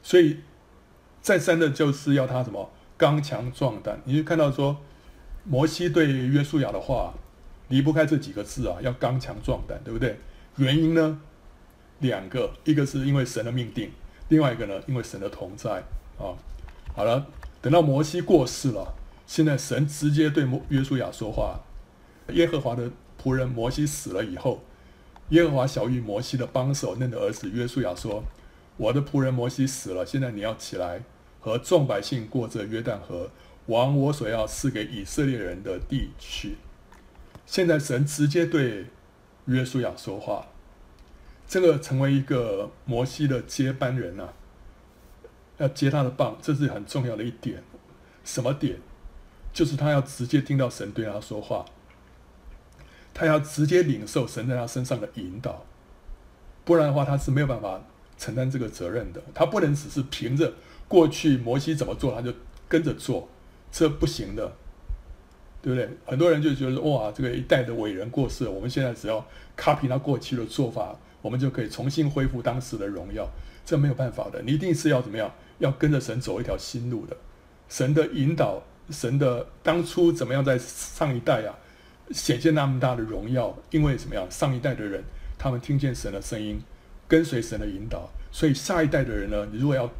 [0.00, 0.36] 所以
[1.20, 4.00] 再三的就是要他什么刚强壮胆。
[4.04, 4.76] 你就看到说，
[5.42, 7.12] 摩西对约书亚的话
[7.66, 10.20] 离不开这几个字啊，要刚强壮胆，对不对？
[10.58, 11.20] 原因呢，
[12.00, 13.90] 两个，一个是因为神的命定，
[14.28, 15.82] 另外一个呢，因为神的同在。
[16.18, 16.34] 啊，
[16.94, 17.26] 好了，
[17.60, 18.94] 等到摩西过世了，
[19.26, 21.60] 现在神直接对摩约书亚说话。
[22.28, 22.90] 耶和华的
[23.22, 24.62] 仆人摩西死了以后，
[25.30, 28.22] 耶和华晓諭摩西的帮手嫩的儿子约书亚说
[28.76, 31.02] ：“我的仆人摩西死了，现在你要起来，
[31.40, 33.30] 和众百姓过这约旦河，
[33.66, 36.56] 往我所要赐给以色列人的地去。”
[37.44, 38.86] 现在神直接对
[39.46, 40.46] 约书亚说话，
[41.46, 44.32] 这个成为一个摩西的接班人啊。
[45.58, 47.62] 要接他的棒，这是很重要的一点。
[48.24, 48.76] 什么点？
[49.52, 51.64] 就是他要直接听到神对他说话，
[53.14, 55.64] 他要直接领受神在他身上的引导，
[56.64, 57.80] 不然的话他是没有办法
[58.18, 59.22] 承担这个责任的。
[59.32, 60.52] 他不能只是凭着
[60.88, 62.34] 过去摩西怎么做他就
[62.68, 63.28] 跟着做，
[63.70, 64.52] 这不行的，
[65.62, 65.88] 对不对？
[66.04, 69.24] 很多人就觉得哇，这个一代的伟人过世了，我们现在只要
[69.56, 73.26] copy 他过去的做法，我们就可以重新恢复当时的荣耀。
[73.64, 75.32] 这没有办法的，你一定是要怎么样？
[75.58, 77.16] 要跟着神走一条新路的，
[77.66, 81.56] 神的引导，神的当初怎么样在上一代啊
[82.10, 83.56] 显现那么大的荣耀？
[83.70, 84.30] 因为怎么样？
[84.30, 85.02] 上一代的人
[85.38, 86.60] 他们听见神的声音，
[87.08, 89.90] 跟随神的引导，所以下一代的人呢，你如果要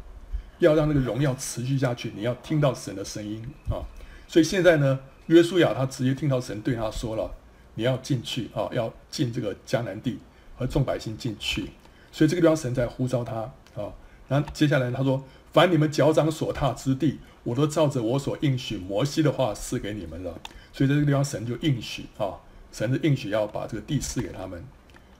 [0.59, 3.81] 要让那个荣耀持续下去，你要听到神的声音啊。
[4.27, 7.33] 所以现在呢，约书亚他直接听到神对他说了
[7.73, 10.19] ：“你要进去啊，要进这个迦南地，
[10.57, 11.71] 和众百姓进去。”
[12.11, 13.35] 所以这个地方神在呼召他
[13.75, 13.91] 啊。
[14.27, 15.23] 然后接下来他说。
[15.55, 20.37] 凡你们脚掌所踏之地，我都照着我所应许摩西的话赐给你们了。
[20.73, 22.35] 所以在这个地方，神就应许啊，
[22.73, 24.61] 神的应许要把这个地赐给他们。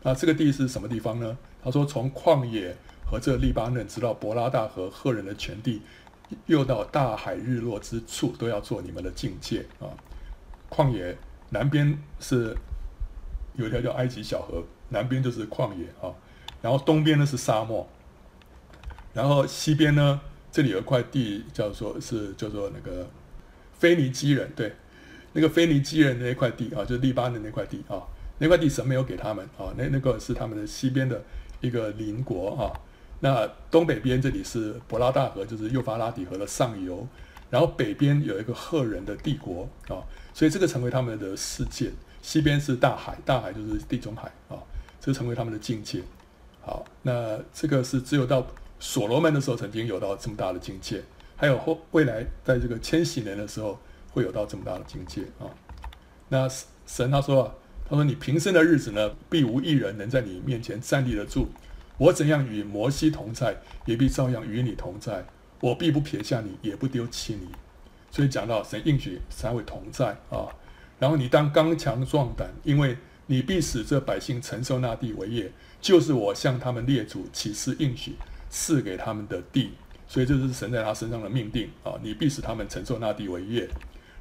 [0.04, 1.38] 那这个地是什么地方呢？
[1.64, 2.76] 他说，从旷野
[3.10, 5.82] 和这利巴嫩，直到伯拉大河赫人的全地，
[6.48, 9.88] 又到大海日落之处，都要做你们的境界啊。
[10.70, 11.18] 旷野
[11.52, 12.54] 南边是
[13.54, 14.62] 有一条叫埃及小河，
[14.96, 16.08] 南边就是旷野啊。
[16.62, 17.88] 然后东边呢是沙漠。
[19.14, 20.20] 然后西边呢，
[20.52, 23.08] 这里有一块地叫做是叫做那个
[23.78, 24.74] 腓尼基人，对，
[25.34, 28.02] 那个腓尼基人的那块地啊，就是利巴嫩那块地啊，
[28.40, 31.22] 那块地神没有给他们啊，那那个是他们的西边的
[31.62, 32.72] 一个邻国啊。
[33.22, 37.08] 那东北边这里是伯拉大河，就是幼发拉底河的上游，
[37.50, 40.04] 然后北边有一个赫人的帝国啊，
[40.34, 41.92] 所以这个成为他们的世界。
[42.22, 44.58] 西边是大海，大海就是地中海啊，
[45.06, 46.02] 这个成为他们的境界。
[46.62, 48.44] 好，那这个是只有到。
[48.78, 51.02] 所罗门的时候曾经有到这么大的境界，
[51.38, 53.80] 还有后未来在这个千禧年的时候
[54.12, 55.48] 会有到这么大的境界啊。
[56.28, 56.48] 那
[56.86, 57.56] 神他说啊，
[57.90, 61.48] 他说你平生的日子呢，必无一人能在你面前站立得住。
[61.98, 65.26] 我怎样与摩西同在，也必照样与你同在。
[65.62, 67.48] 我必不撇下你，也不丢弃你。
[68.12, 70.52] 所以讲到神应许才会同在啊。
[71.00, 78.16] 然后你当刚强壮胆，因为你必使这百姓承受那地为业，就是我向他们列祖起誓应许。
[78.48, 79.72] 赐给他们的地，
[80.08, 81.92] 所以这是神在他身上的命定啊！
[82.02, 83.68] 你必使他们承受那地为业，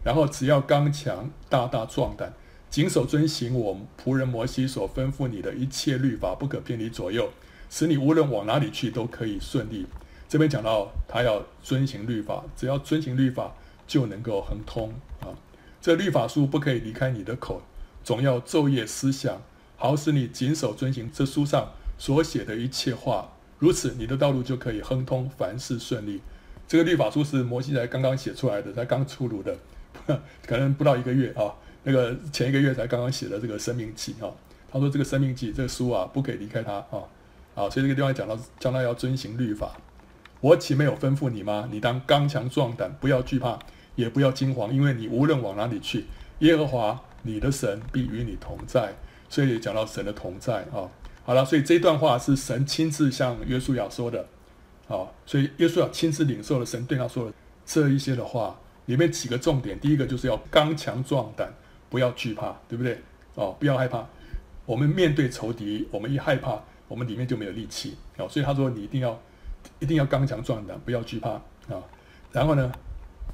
[0.02, 2.32] 然后只要刚强、大大壮胆，
[2.68, 7.30] 谨守遵行我仆人摩西所吩咐你的一切律法，不可偏离左右，
[7.70, 9.86] 使你无论往哪里去都可以顺利。
[10.28, 13.54] 这边讲到他要遵行律法，只要遵行律法
[13.86, 15.30] 就能够亨通啊！
[15.80, 17.62] 这律法书不可以离开你的口，
[18.04, 19.42] 总要昼夜思想，
[19.76, 23.32] 好使你谨守遵行这书上所写的一切话。
[23.58, 26.20] 如此，你的道路就可以亨通，凡事顺利。
[26.68, 29.56] 这个律法书是摩西才刚刚写出来的，才刚出炉的，
[30.46, 31.54] 可能不到一个月啊。
[31.82, 34.28] 那个前一个月才刚刚写的这个生命记啊。
[34.70, 37.04] 他说这个生命记这个书啊，不可以离开他啊。
[37.54, 39.76] 啊，所以这个地方讲到将来要遵行律法。
[40.40, 41.68] 我岂没有吩咐你吗？
[41.70, 43.58] 你当刚强壮胆，不要惧怕，
[43.94, 46.06] 也不要惊惶，因为你无论往哪里去，
[46.40, 48.94] 耶和华你的神必与你同在。
[49.28, 50.87] 所以也讲到神的同在啊。
[51.24, 54.28] 好了，所以这段话是神亲自向约书亚说的，
[54.87, 57.32] 啊，所以约书亚亲自领受了神对他说的
[57.64, 61.52] 这一些的话，里面几个重点，第一个就是要刚强壮胆，
[61.88, 63.00] 不要惧怕，对不对？
[63.34, 64.06] 哦，不要害怕。
[64.66, 67.96] 我们面对仇敌，我们一害怕，我们里面就没有力气。
[68.18, 69.18] 哦，所以他说你一定要，
[69.80, 71.82] 一定要刚强壮胆，不要惧怕啊。
[72.30, 72.70] 然后呢，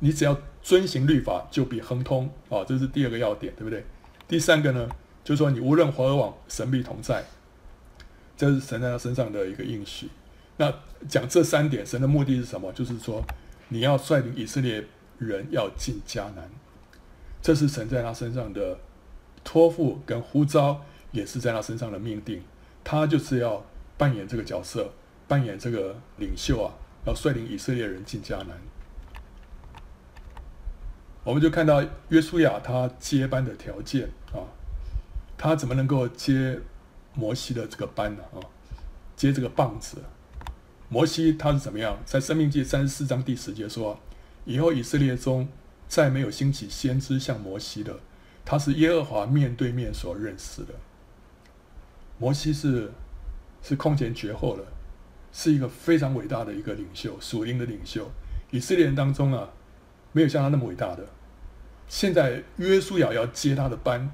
[0.01, 2.29] 你只要遵行律法，就必亨通。
[2.49, 3.85] 啊，这是第二个要点，对不对？
[4.27, 4.89] 第三个呢，
[5.23, 7.25] 就是说你无论何往，神必同在。
[8.37, 10.09] 这是神在他身上的一个应许。
[10.57, 10.73] 那
[11.09, 12.73] 讲这三点，神的目的是什么？
[12.73, 13.23] 就是说，
[13.69, 14.85] 你要率领以色列
[15.19, 16.51] 人要进迦南，
[17.43, 18.79] 这是神在他身上的
[19.45, 22.43] 托付跟呼召，也是在他身上的命定。
[22.83, 23.65] 他就是要
[23.99, 24.91] 扮演这个角色，
[25.29, 26.73] 扮演这个领袖啊，
[27.07, 28.49] 要率领以色列人进迦南。
[31.23, 34.41] 我们就看到约书亚他接班的条件啊，
[35.37, 36.59] 他怎么能够接
[37.15, 38.23] 摩西的这个班呢？
[38.35, 38.41] 啊，
[39.17, 39.99] 接这个棒子。
[40.89, 41.99] 摩西他是怎么样？
[42.07, 44.01] 在生命记三十四章第十节说
[44.47, 45.47] ：“以后以色列中
[45.87, 48.01] 再没有兴起先知像摩西的，
[48.45, 50.75] 他是耶和华面对面所认识的。”
[52.19, 52.91] 摩西是
[53.63, 54.65] 是空前绝后的，
[55.33, 58.11] 是一个非常伟大的一个领袖，属灵的领袖。
[58.51, 59.51] 以色列人当中啊。
[60.13, 61.07] 没有像他那么伟大的。
[61.89, 64.11] 现在约书亚要接他的班，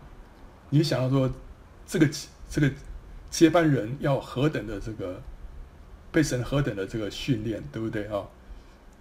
[0.70, 1.30] 你想要说，
[1.86, 2.08] 这个
[2.48, 2.70] 这个
[3.28, 5.20] 接班人要何等的这个
[6.10, 8.24] 被神何等的这个训练，对不对啊？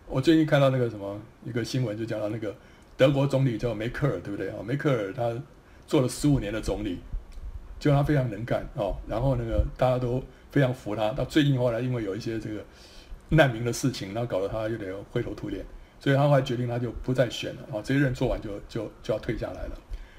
[0.08, 2.54] 我最近看到那个什么一个新闻，就讲到那个
[2.98, 4.58] 德国总理叫梅克尔，对不对啊？
[4.62, 5.34] 梅克尔他
[5.88, 7.00] 做了十五年的总理，
[7.80, 11.12] 就他非常能干哦，然后那个大家都非常服他。
[11.12, 12.62] 到最近后来因为有一些这个
[13.30, 15.66] 难民的事情，然后搞得他有点灰头土脸。
[16.06, 17.82] 所以他后来决定，他就不再选了啊！
[17.84, 19.72] 这一任做完就就就要退下来了。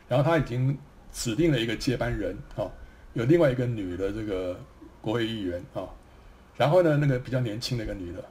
[0.09, 0.77] 然后他已经
[1.12, 2.66] 指定了一个接班人啊，
[3.12, 4.59] 有另外一个女的这个
[5.01, 5.87] 国会议员啊。
[6.57, 8.25] 然后呢，那个比较年轻的一个女的，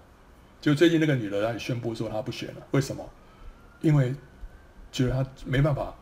[0.60, 2.68] 就最近那个女的，她也宣布说她不选了。
[2.72, 3.10] 为什么？
[3.80, 4.14] 因为
[4.92, 5.96] 觉得她没办法，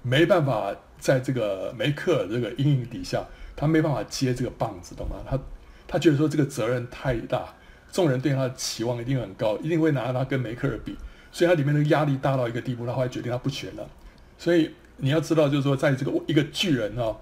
[0.00, 3.22] 没办法在这个梅克尔这个阴影底下，
[3.54, 5.16] 她没办法接这个棒子，懂吗？
[5.28, 5.38] 她
[5.86, 7.52] 她觉得说这个责任太大。
[7.94, 10.96] 众人对他的期望一定很高，一定会拿他跟梅克尔比，
[11.30, 13.88] 所以他里面的压力大到一个地步，他后来决定他不选了。
[14.36, 17.16] 所以你要知道，就是说，在这个一个巨人哦，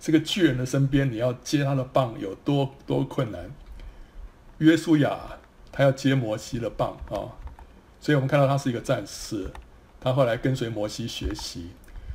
[0.00, 3.48] 这个巨人的身边，你要接他的棒有多多困难。
[4.58, 5.16] 约书亚
[5.70, 7.38] 他要接摩西的棒啊、
[8.00, 9.48] 所以我们看到他是一个战士，
[10.00, 11.70] 他后来跟随摩西学习，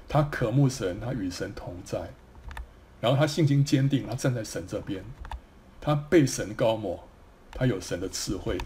[0.09, 1.99] 他渴慕神，他与神同在，
[2.99, 5.05] 然后他信心坚定，他站在神这边，
[5.79, 7.07] 他被神高抹。
[7.53, 8.57] 他有神的智慧，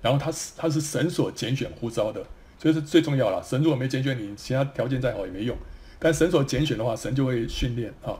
[0.00, 2.24] 然后他是他是神所拣选呼召的，
[2.58, 3.42] 所以是最重要了。
[3.42, 5.56] 神如果没拣选你，其他条件再好也没用。
[5.98, 8.14] 但神所拣选的话，神就会训练啊，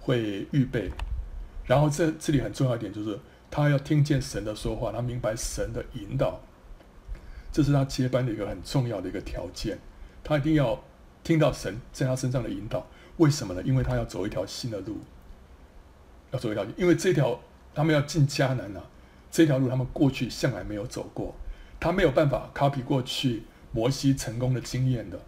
[0.00, 0.88] 会预备。
[1.66, 3.18] 然后这这里很重要一点就是，
[3.50, 6.40] 他要听见神的说话，他明白神的引导，
[7.50, 9.78] 这是他接班的一个很重要的一个条件。
[10.22, 10.82] 他一定要
[11.24, 12.86] 听到神在他身上的引导。
[13.16, 13.62] 为什么呢？
[13.64, 14.98] 因为他要走一条新的路，
[16.30, 17.40] 要走一条，因为这条
[17.74, 18.82] 他们要进迦南啊。
[19.34, 21.34] 这条路他们过去向来没有走过，
[21.80, 23.42] 他没有办法 copy 过去
[23.72, 25.18] 摩西成功的经验的，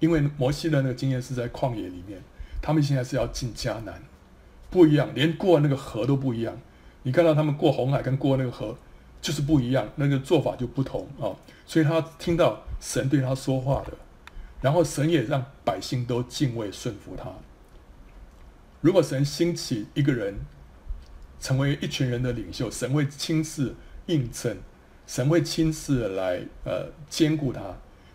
[0.00, 2.20] 因为摩西的那个经验是在旷野里面，
[2.60, 4.02] 他们现在是要进迦南，
[4.70, 6.60] 不一样，连过那个河都不一样。
[7.04, 8.76] 你看到他们过红海跟过那个河
[9.22, 11.30] 就是不一样，那个做法就不同啊。
[11.64, 13.92] 所以他听到神对他说话的，
[14.62, 17.30] 然后神也让百姓都敬畏顺服他。
[18.80, 20.40] 如果神兴起一个人，
[21.44, 23.74] 成为一群人的领袖，神会亲自
[24.06, 24.56] 印证，
[25.06, 27.60] 神会亲自来呃兼顾他，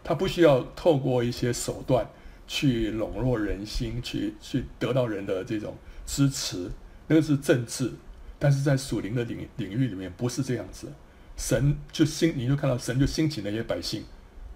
[0.04, 2.10] 他不需要透过一些手段
[2.48, 6.72] 去笼络人心，去去得到人的这种支持，
[7.06, 7.92] 那个是政治，
[8.40, 10.92] 但是在属灵的领领域里面不是这样子，
[11.38, 14.04] 神就兴你就看到神就兴起那些百姓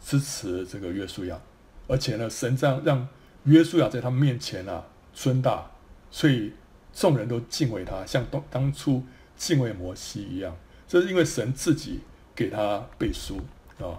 [0.04, 1.40] 支持这个约书亚，
[1.88, 3.08] 而且呢，神这样让
[3.44, 4.84] 约书亚在他们面前啊
[5.14, 5.70] 尊大，
[6.10, 6.54] 所以。
[6.94, 9.04] 众人都敬畏他，像当当初
[9.36, 10.56] 敬畏摩西一样。
[10.88, 12.02] 这是因为神自己
[12.36, 13.42] 给他背书
[13.80, 13.98] 啊。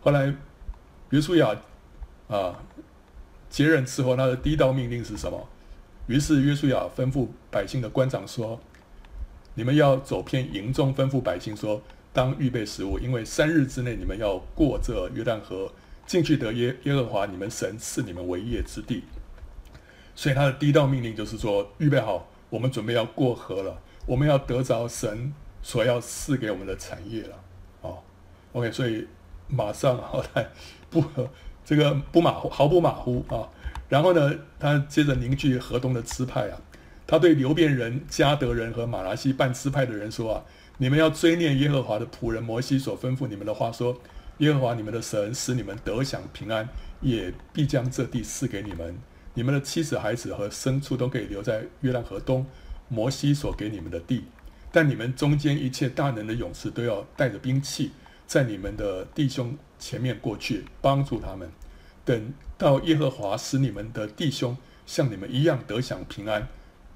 [0.00, 0.34] 后来
[1.10, 1.54] 约书亚
[2.28, 2.62] 啊
[3.50, 5.48] 接任之后，他的第一道命令是什么？
[6.06, 8.60] 于是约书亚吩咐百姓的官长说
[9.54, 11.80] ：“你们要走遍营中，吩咐百姓说，
[12.12, 15.72] 当预备食物，因为三日之内你们要过这约旦河，
[16.06, 19.04] 进去得耶耶和华你们神赐你们为业之地。”
[20.16, 27.40] 所以他的第一道命令就是说，预备好，我们准备要过河了，我们要得着神所要赐给我们的产业了。
[27.80, 27.98] 哦
[28.52, 29.06] ，OK，所以
[29.48, 30.48] 马上后来
[30.88, 31.04] 不
[31.64, 33.48] 这个不马虎，毫不马虎啊。
[33.88, 36.60] 然后呢，他接着凝聚河东的支派啊，
[37.06, 40.44] 他对流便人、迦得人和玛拿西半支派的人说啊，
[40.78, 44.00] 你们要追念耶和华的仆人摩西所吩咐你们的话，说
[44.38, 46.68] 耶和华你们的神使你们得享平安，
[47.00, 48.96] 也必将这地赐给你们。
[49.34, 52.46] 你们的妻子、孩子和牲畜都可以留在约旦河东，
[52.88, 54.24] 摩西所给你们的地。
[54.72, 57.92] 但你们中间一切大能的勇士都要带着兵器，
[58.26, 61.50] 在你们的弟兄前面过去，帮助他们。
[62.04, 66.48] 等到耶和华使你们的弟兄像你们一样得享平安，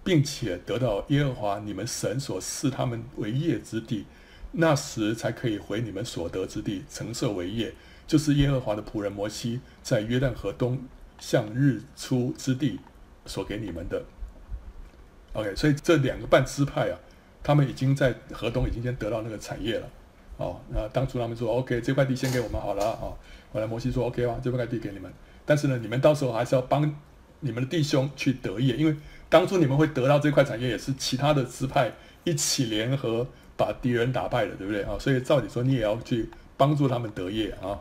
[0.04, 4.04] 并且得到耶和华你们神所赐他们为业之地，
[4.52, 7.74] 那时才可以回你们所得之地，承受为业，
[8.06, 10.80] 就是耶和华的仆人摩西在约旦河东
[11.18, 12.78] 向日出之地
[13.26, 14.02] 所给你们的。
[15.32, 16.98] OK，所以这两个半支派啊，
[17.42, 19.88] 他们已经在河东已经先得到那个产业了。
[20.36, 23.12] 哦，那当初他们说 OK，这块地先给我们好了啊。
[23.52, 25.12] 后来摩西说 OK 吧，这块地给你们，
[25.44, 26.94] 但是呢，你们到时候还是要帮
[27.40, 28.96] 你们的弟兄去得业，因为。
[29.30, 31.92] 当初你们会得到这块产业，也是其他的支派
[32.24, 33.26] 一起联合
[33.58, 34.96] 把敌人打败的，对不对啊？
[34.98, 37.78] 所以照理说，你也要去帮助他们得业啊。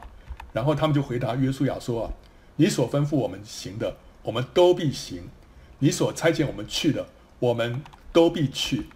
[0.52, 2.12] 然后他们就回答约书亚说：“啊，
[2.58, 5.22] 你所吩咐我们行的，我们都必行；
[5.80, 7.08] 你所差遣我们去的，
[7.39, 8.88] 我们都必去。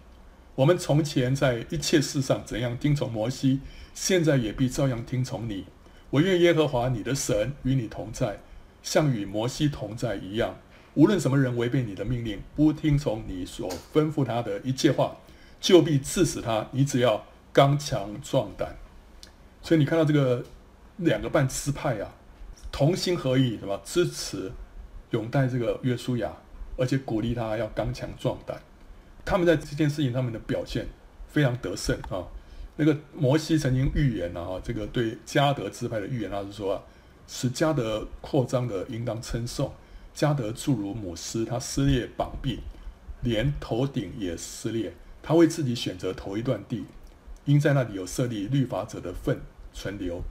[0.54, 3.60] 我们从前在一切事上怎样听从摩西，
[3.94, 5.64] 现在也必照样听从你。
[6.10, 8.40] 我愿耶和华你的神与你同在，
[8.82, 10.56] 像与摩西同在一样。”
[10.94, 15.16] 无论什么人违背你的命令，不听从你所吩咐他的一切话，
[15.58, 16.68] 就必刺死他。
[16.72, 18.76] 你只要刚强壮胆。
[19.62, 20.44] 所以你看到这个
[20.98, 22.12] 两个半支派啊，
[22.72, 24.50] 同心合意，什么支持
[25.10, 26.32] 拥戴这个约书亚，
[26.76, 28.60] 而且鼓励他要刚强壮胆。
[29.24, 30.88] 他们在这件事情上面的表现
[31.28, 32.26] 非常得胜啊。
[32.76, 36.82] 那个摩西曾经预言啊，这个对加德支派的预言，他是说啊，
[37.28, 39.72] 使加德扩张的，应当称颂。
[40.14, 42.60] 加德诸如母狮，他撕裂膀臂，
[43.20, 44.94] 连头顶也撕裂。
[45.22, 46.84] 他为自己选择头一段地，
[47.44, 49.40] 因在那里有设立律法者的份
[49.72, 50.22] 存留。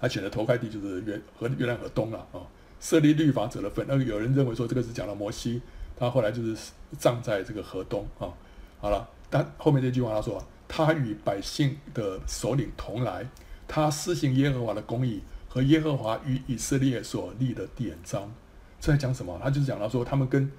[0.00, 2.40] 他选择头块地就是约和约旦河东了啊，
[2.80, 3.84] 设立律法者的份。
[3.88, 5.60] 那有人认为说这个是讲到摩西，
[5.96, 6.56] 他后来就是
[6.98, 8.32] 葬在这个河东啊。
[8.80, 13.28] 好了，但后面这句话他说，他与百姓的首领同来，
[13.68, 18.32] 他施行耶和华的公义和耶和华与以色列所立的典章。
[18.80, 19.38] 这在讲什么？
[19.42, 20.50] 他就是讲到说，他们跟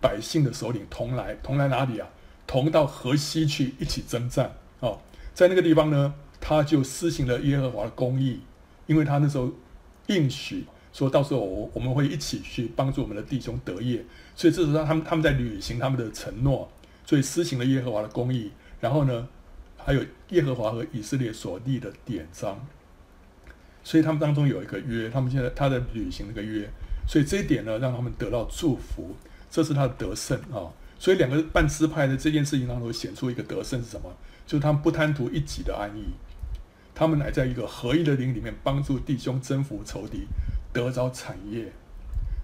[0.00, 2.06] 百姓的首领同来，同来哪里啊？
[2.46, 4.98] 同到河西去一起征战哦。
[5.32, 8.40] 在那个地方呢，他就施行了耶和华的公义，
[8.90, 9.48] 因为他那时候
[10.08, 16.68] 应许说到时候我我们会一起去帮助我们的弟兄得业，所以这是让他们他们在履行他们的承诺，
[17.06, 18.50] 所以施行了耶和华的公义。
[18.80, 19.28] 然后呢，
[19.76, 22.66] 还有耶和华和以色列所立的典章，
[23.84, 26.68] 所以他们当中有一个约，他们现在他在履行那个约。
[27.06, 29.14] 所以这一点呢，让他们得到祝福，
[29.48, 30.66] 这是他的得胜啊。
[30.98, 34.12] 所以两个半支派的这件事情当中显出一个得胜是什么？
[34.46, 36.02] 就是他们不贪图一己的安逸，
[37.00, 40.26] 他们乃在一个合一的灵里面帮助弟兄征服仇敌，
[40.70, 41.72] 得着产业。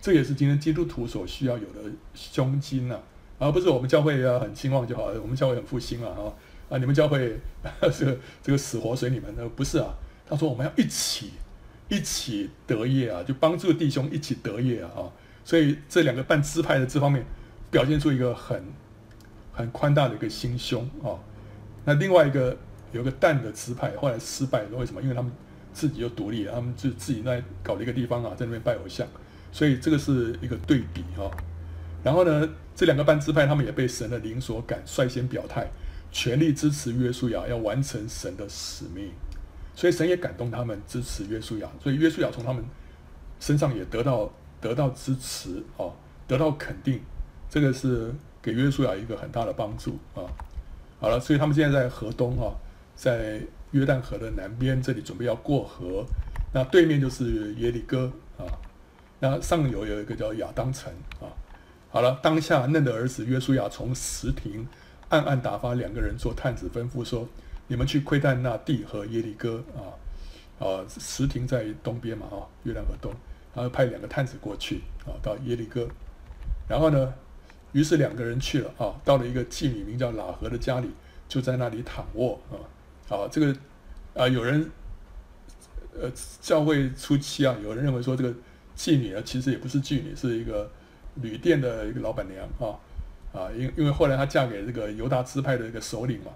[0.01, 2.99] 这也是今天基督徒所需要有的胸襟呐，
[3.39, 6.17] 而不是我们教会要很兴旺就好了，我们教会很复兴啊
[6.71, 6.79] 啊！
[6.79, 7.39] 你们教会
[7.93, 9.95] 这个这个死活随你们，的不是啊。
[10.27, 11.33] 他说我们要一起。
[11.91, 15.13] 一起得业啊，就帮助弟兄一起得业啊，
[15.45, 17.23] 所以这两个半支派的这方面
[17.71, 18.65] 表现出一个很
[19.53, 21.15] 很宽大的一个心胸啊。
[21.85, 22.57] 那另外一个
[22.97, 25.03] 有个蛋的支派后来失败了，为什么？
[25.03, 25.31] 因为他们
[25.73, 29.07] 自己又独立，他们就自己在搞了一个地方啊，在那边拜偶像，
[29.53, 31.31] 所以这个是一个对比哈。
[32.03, 35.67] 然后呢，这两个半支派他们也被神的灵所感，率先表态，
[36.11, 39.11] 全力支持约书亚要完成神的使命。
[39.75, 42.65] 所以神也感动他们支持约书亚，所以约书亚从他们
[43.39, 45.93] 身上也得到得到支持哦，
[46.27, 47.01] 得到肯定，
[47.51, 50.25] 这个是给约书亚一个很大的帮助啊。
[50.99, 52.49] 好了，所以他们现在在河东啊，
[52.97, 56.05] 在约旦河的南边这里准备要过河，
[56.53, 58.43] 那对面就是耶利哥啊，
[59.21, 61.31] 那上游有一个叫亚当城啊。
[61.91, 64.67] 好了，当下嫩的儿子约书亚从石亭
[65.11, 67.29] 暗暗打发两个人做探子，吩咐说。
[67.69, 69.91] 你们去窥探那地和耶利哥啊，
[70.65, 73.13] 啊，石亭在东边嘛，啊，约旦河东，
[73.53, 75.89] 然后派两个探子过去啊，到耶利哥，
[76.69, 77.13] 然后呢，
[77.73, 80.89] 于是两个人去了啊，到了一个妓女名叫喇合的家里，
[81.27, 82.55] 就在那里躺卧啊，
[83.09, 83.57] 啊，这个
[84.15, 84.71] 啊，有人
[85.99, 88.35] 呃，教会初期啊，有人认为说这个
[88.77, 90.71] 妓女啊，其实也不是妓女，是一个
[91.23, 92.77] 旅店的一个老板娘啊，
[93.33, 96.33] 啊，因因为后来她嫁给这个犹大支派的一个首领嘛。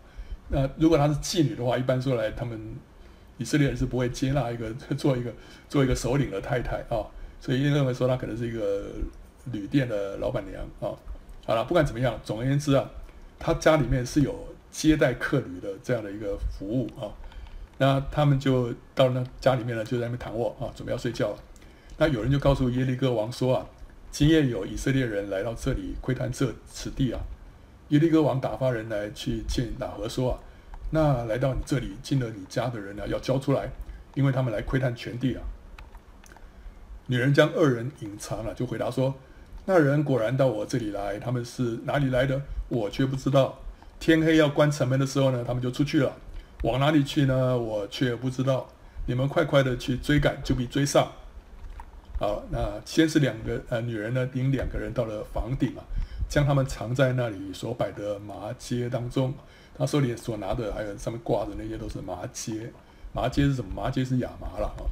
[0.48, 2.58] 那如果她是妓女的话，一般说来，他们
[3.38, 5.32] 以色列人是不会接纳一个 做一个
[5.68, 7.04] 做一个首领的太太啊，
[7.40, 8.86] 所以一定认为说她可能是一个
[9.52, 10.96] 旅店的老板娘啊。
[11.46, 12.88] 好了，不管怎么样，总而言之啊，
[13.38, 17.10] 他家里面是有接待客旅的这样的一个服务啊。
[17.78, 21.38] 那他们就到那家里面呢，就在那边躺卧啊，准备要睡觉了。
[21.96, 23.66] 那有人就告诉耶利哥王说啊，
[24.10, 27.20] 今夜有以色列人来到这里窥探这此地啊。
[27.88, 30.38] 耶利哥王打发人来去见喇合说啊，
[30.90, 33.70] 那来到你这里进了你家的人呢，要交出来，
[34.14, 35.42] 因为他们来窥探全地啊。
[37.06, 39.14] 女人将二人隐藏了，就回答说，
[39.64, 42.40] 那人果然到我这里来，他们是哪里来的？
[42.68, 43.58] 我却不知道。
[44.00, 46.10] 天黑要关城门的时候呢，他们就出去了，
[46.62, 47.56] 往哪里去呢？
[47.56, 48.66] 我却不知道。
[49.06, 51.10] 你们快快的去追赶，就必追上。
[52.18, 55.84] 好，那先是两个呃女人呢，领两个人到了房顶啊，
[56.28, 59.34] 将他们藏在那里所摆的麻秸当中。
[59.76, 62.68] 他手里所拿的，还有上面挂的那些都是麻秸。
[63.12, 63.70] 麻秸是什么？
[63.74, 64.84] 麻秸是亚麻了啊。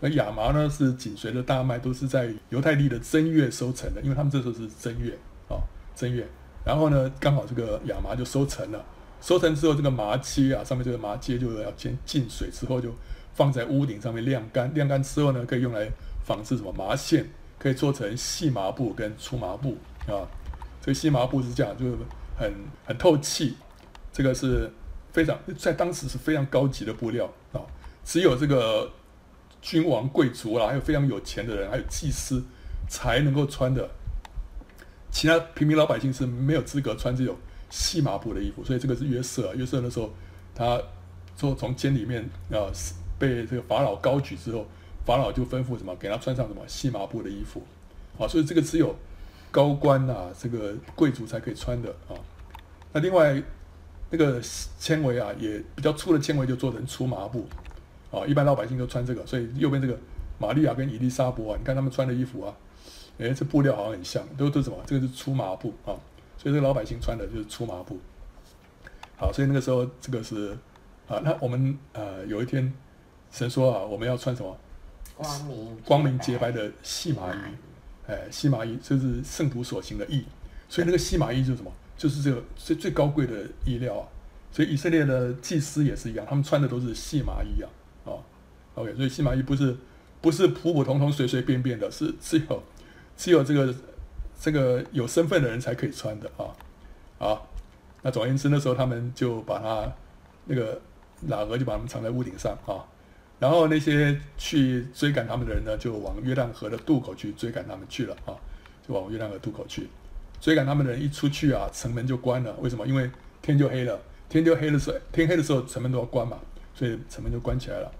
[0.00, 5.16] 那亚麻呢，是紧随着大麦，都是在犹太地的正月收成的，因为他们这时候是正月
[5.48, 5.56] 啊，
[5.94, 6.26] 正月。
[6.70, 8.84] 然后呢，刚好这个亚麻就收成了，
[9.20, 12.94] 收成之后，这个麻秸啊，上面这个麻秸就要先浸水之后，就
[13.34, 14.72] 放在屋顶上面晾干。
[14.72, 15.90] 晾干之后呢，可以用来
[16.24, 20.22] 纺织什么麻线，可以做成细麻布跟粗麻布啊。
[20.80, 21.96] 这个细麻布是这样，就是
[22.38, 22.54] 很
[22.86, 23.56] 很透气，
[24.12, 24.70] 这个是
[25.10, 27.60] 非常在当时是非常高级的布料啊，
[28.04, 28.88] 只有这个。
[29.62, 32.42] 君王贵族啦，还有非常有钱的人，还有祭司，
[32.88, 33.86] 才能够穿的。
[35.10, 37.36] 其他平民老百姓是没有资格穿这种
[37.68, 38.64] 细麻布的衣服。
[38.64, 40.12] 所以这个是约瑟，约瑟那时候
[40.54, 40.80] 他
[41.36, 42.70] 说从监里面啊
[43.18, 44.66] 被这个法老高举之后，
[45.04, 47.62] 法老就吩咐什么给他穿上什么细麻布的衣服。
[48.18, 48.94] 啊，所以这个只有
[49.50, 52.14] 高官呐、啊，这个贵族才可以穿的啊。
[52.92, 53.42] 那另外
[54.10, 57.46] 那个纤维啊，也比较粗的纤维就做成粗麻布。
[58.10, 59.96] 啊，一般老百姓都穿这个，所以右边这个
[60.36, 62.52] 玛利亚跟伊丽莎伯啊，你看他们穿的衣服啊，
[63.20, 64.76] 诶，这布料好像很像，都都什么？
[64.86, 65.94] 这个是粗麻布啊，
[66.36, 67.98] 所以这个老百姓穿的就是粗麻布。
[69.16, 70.56] 好，所以那个时候这个是
[71.06, 72.72] 啊，那我们呃有一天
[73.30, 74.56] 神说啊，我们要穿什么？
[75.16, 77.38] 光明光明洁白的细麻衣，
[78.06, 80.24] 哎，细麻衣就是圣徒所行的义，
[80.68, 81.70] 所以那个细麻衣就是什么？
[81.98, 84.08] 就是这个最最高贵的衣料啊，
[84.50, 87.68] 所以以色列的祭司也是一样，他们穿的都是细麻衣啊。
[88.76, 89.76] OK，所以细麻衣不是
[90.22, 92.62] 不是普普通通随随便便的，是只有
[93.20, 93.74] 只有这个
[94.40, 96.48] 这个有身份的人才可以穿的啊
[97.18, 97.42] 啊！
[98.00, 99.92] 那总而言之，那时候他们就把他
[100.46, 100.80] 那个
[101.28, 102.80] 喇合就把他们藏在屋顶上啊，
[103.38, 108.32] 然后那些去追赶他们的人呢，就往约旦河的渡口去追赶他们去了啊，
[108.88, 109.90] 就往约旦河渡口去
[110.40, 112.56] 追赶他们的人一出去啊，城门就关了。
[112.62, 112.86] 为什么？
[112.86, 113.10] 因为
[113.42, 114.00] 天就黑了，
[114.30, 116.38] 天就黑的时候，天黑的时候城门都要关嘛，
[116.72, 117.92] 所以城门就关起来了。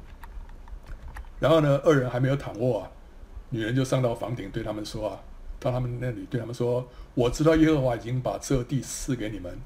[1.39, 2.91] 然后呢，二人还没有躺卧啊，
[3.51, 5.21] 女人就上到房顶，对他们说啊，
[5.59, 9.59] 到他们那里对他们说：“我知道耶和华已经把这地赐给你们，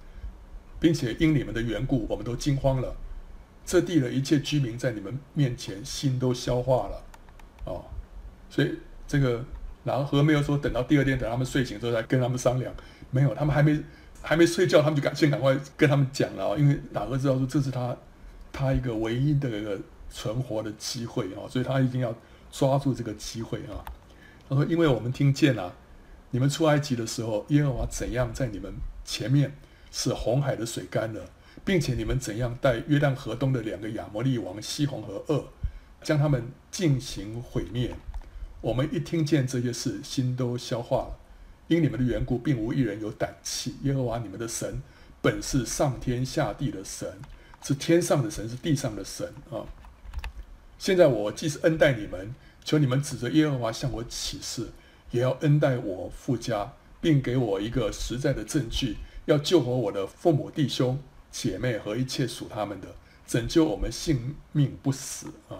[0.80, 2.96] 并且因你们的缘故，我们都惊慌了。
[3.64, 7.04] 这地的一切居民在你们面前心都消化了，
[7.64, 7.84] 哦，
[8.50, 8.74] 所以
[9.06, 9.44] 这个
[9.86, 12.74] 喇合没有说等到第二天等他们睡醒之后再跟他们商量，
[13.10, 13.78] 没有，他们还没
[14.22, 17.96] 还没睡觉，他们就赶先赶快跟他们讲了，因为喇合知道说这是他
[18.52, 19.78] 他一个唯一的一个。”
[20.10, 22.14] 存活的机会啊，所以他一定要
[22.56, 23.82] 抓住这个机会啊。
[24.48, 25.74] 他说：“因为我们听见了，
[26.30, 28.72] 你们出埃及的时候，耶和华怎样在你们
[29.04, 29.56] 前面
[29.90, 31.30] 使红海的水干了，
[31.64, 35.46] 并且你们怎样带约旦河东的两个亚摩利王西宏和噩，
[36.02, 37.96] 将他们进行毁灭。
[38.60, 41.18] 我们一听见这些事，心都消化了。
[41.66, 43.74] 因你们的缘故，并无一人有胆气。
[43.82, 44.80] 耶和华你们的神
[45.20, 47.10] 本是上天下地的神，
[47.62, 49.66] 是天上的神，是地上的神啊。”
[50.84, 54.68] 现在我既是恩待你们，求你们指着耶和华向我起誓，
[55.12, 62.88] 也要恩待我父家，并给我一个实在的证据，要救活我的父母、弟兄、姐妹和一切属他们的，
[63.26, 65.56] 拯救我们性命不死啊！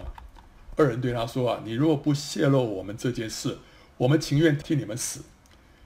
[0.77, 3.57] 二人对他说啊，你若不泄露我们这件事，
[3.97, 5.23] 我们情愿替你们死。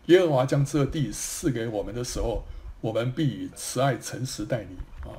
[0.06, 2.42] 耶和华将这地赐给我们的时候，
[2.80, 5.14] 我们必以慈爱诚实待你啊！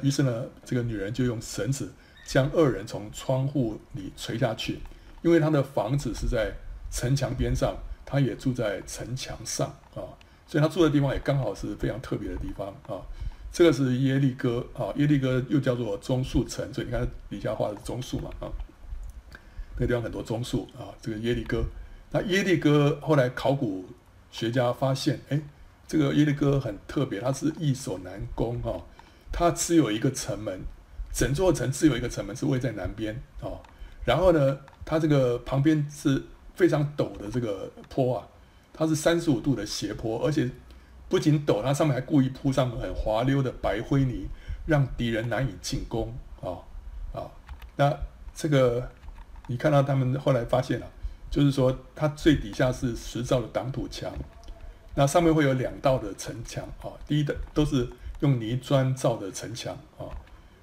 [0.00, 1.92] 于是呢，这个女人就用绳子。
[2.24, 4.78] 将二人从窗户里垂下去，
[5.22, 6.52] 因为他的房子是在
[6.90, 10.00] 城墙边上，他也住在城墙上啊，
[10.46, 13.02] 所以他住的地方也刚好是非常特别的地方啊。
[13.52, 18.48] 这个是耶利哥啊，耶利哥又叫做棕树城，所以你看底下画的是棕树嘛啊，
[19.76, 20.88] 那地方很多棕树啊。
[21.02, 21.62] 这个耶利哥，
[22.10, 23.84] 那耶利哥后来考古
[24.30, 25.38] 学家发现，哎，
[25.86, 28.80] 这个耶利哥很特别，它是易守难攻哈，
[29.30, 30.62] 它只有一个城门。
[31.12, 33.52] 整座城只有一个城门是位在南边啊，
[34.04, 36.22] 然后呢，它这个旁边是
[36.54, 38.26] 非常陡的这个坡啊，
[38.72, 40.50] 它是三十五度的斜坡，而且
[41.10, 44.26] 不仅陡，它上面还故意铺上很滑溜的白灰泥，
[44.66, 46.56] 让敌人难以进攻啊
[47.12, 47.30] 啊。
[47.76, 47.94] 那
[48.34, 48.90] 这个
[49.48, 50.86] 你看到他们后来发现了，
[51.30, 54.10] 就是说它最底下是石造的挡土墙，
[54.94, 57.86] 那上面会有两道的城墙啊，第一的都是
[58.20, 60.08] 用泥砖造的城墙啊。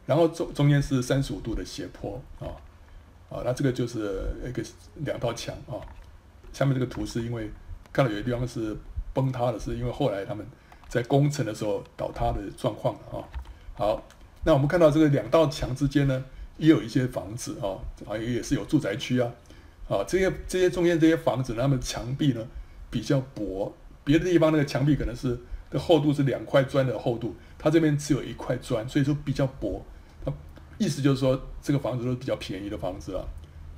[0.10, 2.50] 然后中中间是三十五度的斜坡啊，
[3.30, 4.64] 啊，那这个就是一个
[5.06, 5.78] 两道墙啊。
[6.52, 7.48] 下面这个图是因为
[7.94, 8.76] 看到有些地方是
[9.14, 10.44] 崩塌的，是因为后来他们
[10.88, 13.22] 在工程的时候倒塌的状况啊。
[13.76, 14.04] 好，
[14.44, 16.26] 那我们看到这个两道墙之间呢，
[16.58, 17.78] 也有一些房子啊，
[18.12, 19.32] 啊也也是有住宅区啊，
[19.88, 22.44] 啊这些这些中间这些房子，它们墙壁呢
[22.90, 23.72] 比较薄，
[24.04, 25.40] 别的地方那个墙壁可能是
[25.70, 29.86] 的厚度是两块砖的厚度，它这边只有一块砖，所以说比较薄。
[30.80, 33.24] 意思就是说这个房子都是比较便宜的房子啊，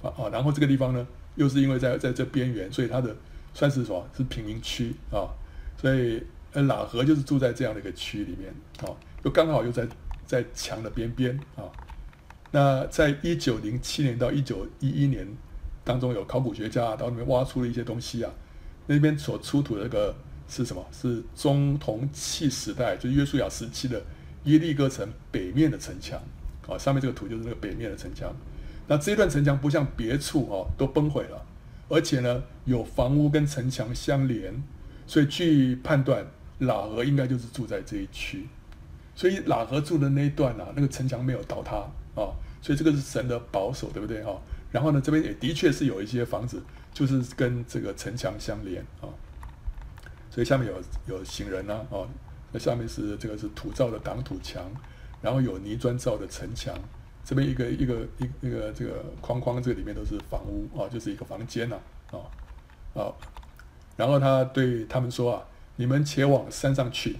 [0.02, 3.14] 啊啊，然后这个地方呢又是因为在在这边缘，所以它的。
[3.54, 4.08] 算是什么？
[4.16, 5.28] 是贫民区啊，
[5.78, 6.24] 所以
[6.54, 8.96] 呃，喇合就是住在这样的一个区里面啊，
[9.26, 9.86] 又刚好又在
[10.26, 11.68] 在墙的边边啊。
[12.52, 15.28] 那在一九零七年到一九一一年
[15.84, 18.32] 当中，有考古学家到那边挖出了一些东西啊。
[18.88, 20.16] 那边所出土的那个
[20.48, 20.82] 是什么？
[20.94, 24.02] 是中铜器时代，就是约书亚时期的
[24.46, 26.18] 耶利哥城北面的城墙
[26.68, 26.78] 啊。
[26.78, 28.34] 上面这个图就是那个北面的城墙。
[28.88, 31.46] 那这一段城墙不像别处哦，都崩毁了。
[31.88, 34.64] 而且呢，有房屋跟城墙相连，
[35.06, 36.26] 所以据判断，
[36.62, 38.48] 喇合应该就是住在这一区。
[39.14, 41.76] 所以喇合住的那一段啊，那个城墙没有倒塌
[42.16, 42.32] 啊，
[42.62, 44.40] 所以这个是神的保守，对不对哈？
[44.72, 49.12] 然后呢，这边也的确是有一些房子，就是跟这个城墙相连啊。
[50.30, 50.82] 所以下面有
[51.14, 52.08] 有行人呐啊，
[52.54, 54.64] 那下面是这个是土造的挡土墙，
[55.22, 56.74] 然后有泥砖造的城墙。
[57.24, 61.78] 这边一个一个一个一个这个框框，这个里面都是房屋啊，就是一个房间呐
[62.12, 62.18] 啊
[62.96, 63.14] 啊，
[63.96, 65.44] 然后他对他们说啊，
[65.76, 67.16] 你们且往山上去，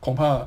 [0.00, 0.46] 恐怕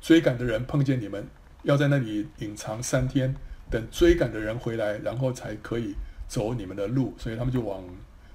[0.00, 1.24] 追赶的人碰见你们，
[1.62, 3.34] 要在那里隐藏三天，
[3.70, 5.94] 等追赶的人回来，然后才可以
[6.26, 7.14] 走你们的路。
[7.16, 7.82] 所以他们就往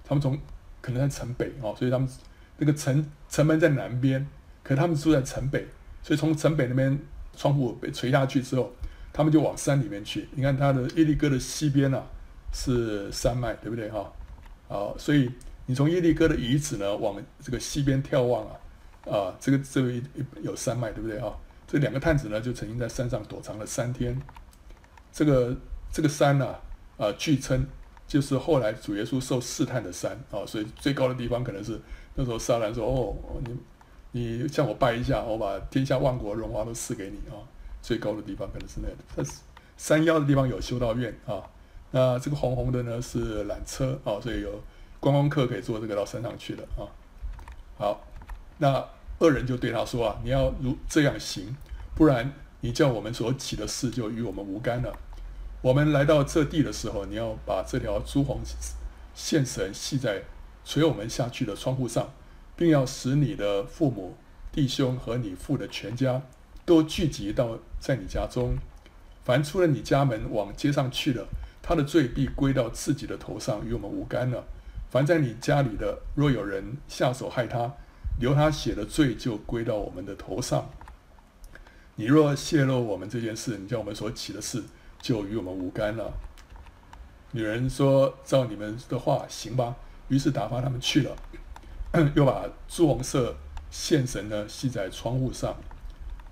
[0.06, 0.39] 他们从
[0.82, 2.08] 可能在城北啊，所以他们
[2.58, 4.26] 那个城城门在南边，
[4.64, 5.68] 可他们住在城北，
[6.02, 6.97] 所以从城北那边
[7.40, 8.70] 窗户被垂下去之后。
[9.12, 10.30] 他们就往山里面去。
[10.36, 12.06] 你看，它的耶利哥的西边啊，
[12.54, 14.10] 是山脉，对不对哈？
[14.68, 15.30] 好，所以
[15.66, 18.54] 你从耶利哥的遗址呢，往这个西边眺望啊，
[19.12, 20.02] 啊，这个这边
[20.44, 21.36] 有山脉，对不对哈？
[21.68, 24.18] 这两个探子呢，就曾经在山上躲藏了三天。
[25.12, 25.58] 这个
[25.92, 26.46] 这个山呢，
[26.98, 27.66] 啊，啊，据称
[28.08, 31.78] 就是后来主耶稣受试探的山啊，所以最高的地方可能是
[32.14, 33.58] 那时候撒旦说：“哦，你
[34.12, 37.38] 你向我拜一下，我把天下万国荣华都赐给你啊。”
[37.82, 39.34] 最高的地方可能是那个，它
[39.78, 41.41] 山腰的地方有修道院啊。
[41.91, 44.62] 那这个红红的呢是缆车啊，所以有
[44.99, 46.84] 观光客可以坐这个到山上去的啊。
[47.78, 48.01] 好，
[48.57, 48.86] 那
[49.20, 51.55] 恶人就对他说啊：“你要如这样行，
[51.95, 54.93] 不然你叫我们所起的事就与我们无干了。
[55.62, 58.41] 我们来到这地的时候，你要把这条朱红
[59.16, 60.24] 线绳系在
[60.66, 62.12] 垂我们下去的窗户上，
[62.60, 64.18] 并要使你的父母、
[64.51, 66.22] 弟兄和你父的全家。”
[66.66, 68.55] 都聚集到在你家中，
[69.24, 71.28] 凡出了你家门往街上去了，
[71.64, 74.43] 他的罪必归到自己的头上，与我们无干了。
[74.91, 77.74] 凡在你家里的，若有人下手害他，
[78.20, 80.70] 流他血的罪就归到我们的头上。
[81.95, 84.64] 你若泄露我们这件事，你叫我们所起的事
[85.01, 86.14] 就与我们无干了。
[87.32, 89.76] 女人说：“照你们的话行吧。”
[90.10, 91.16] 于是打发他们去了，
[92.16, 93.36] 又把朱红色
[93.72, 95.56] 线绳呢系在窗户上。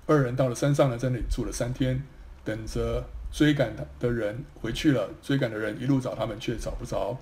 [0.06, 2.04] 二人到了山上呢，在那里住了三天，
[2.44, 5.10] 等着追赶的人回去了。
[5.22, 7.18] 追赶的人一路找他们，却找不着。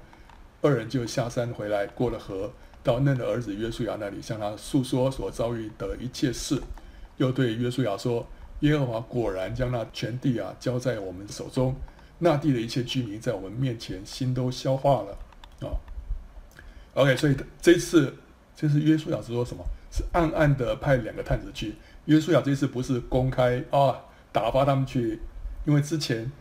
[0.62, 2.52] 二人就下山回来，过了河，
[2.84, 6.62] 到嫩的儿子约书亚那里，向他诉说所遭遇的一切事。
[7.18, 8.28] 又对约书亚说
[8.62, 11.76] ：“耶和华果然将那全地啊交在我们手中，
[12.20, 15.18] 那地的一切居民在我们面前心都消化了。”
[15.68, 15.74] 啊
[16.94, 18.14] ，OK，所以这次
[18.56, 19.64] 这次约书亚是说什么？
[19.91, 21.76] 是暗暗的派两个探子去。
[22.06, 23.99] 约书亚这次不是公开啊
[24.32, 25.20] 打发他们去，
[25.66, 26.32] 因为之前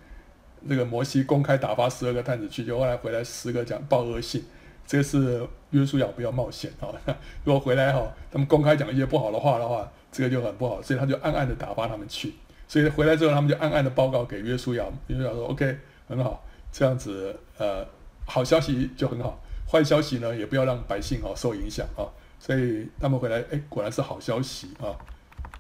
[0.69, 4.45] 这个摩西公开打发十二个探子去，就后来回来十个讲报恶信，
[4.87, 6.89] 这次约书亚不要冒险啊！
[7.45, 12.35] 如果回来哈，他们公开讲一些不好的话的话，这个就很不好，所以他就暗暗的打发他们去。
[12.67, 17.87] 所以回来之后，他们就暗暗的报告给约书亚，约书亚说：“OK，很好，这样子呃，
[18.25, 19.41] 好消息就很好，
[19.71, 22.05] 坏消息呢也不要让百姓啊受影响啊。”
[22.39, 24.93] 所以他们回来，哎，果然是好消息啊。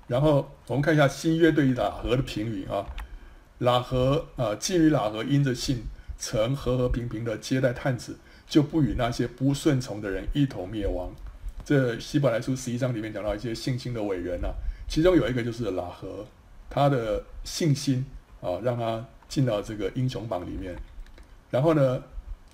[0.06, 2.84] 然后我们看一下新约对于喇合的评语啊，
[3.60, 5.84] 喇合啊，妓女喇合因着信，
[6.18, 11.10] 曾和和平平的接待探子，就不与那些不顺从的人一同灭亡。
[11.64, 14.54] 这希伯来书十一章里面讲到一些信心的伟人呐、啊，
[14.86, 16.26] 其中有一个就是喇合，
[16.68, 18.04] 他的信心
[18.42, 20.76] 啊，让他进到这个英雄榜里面。
[21.50, 22.02] 然后呢，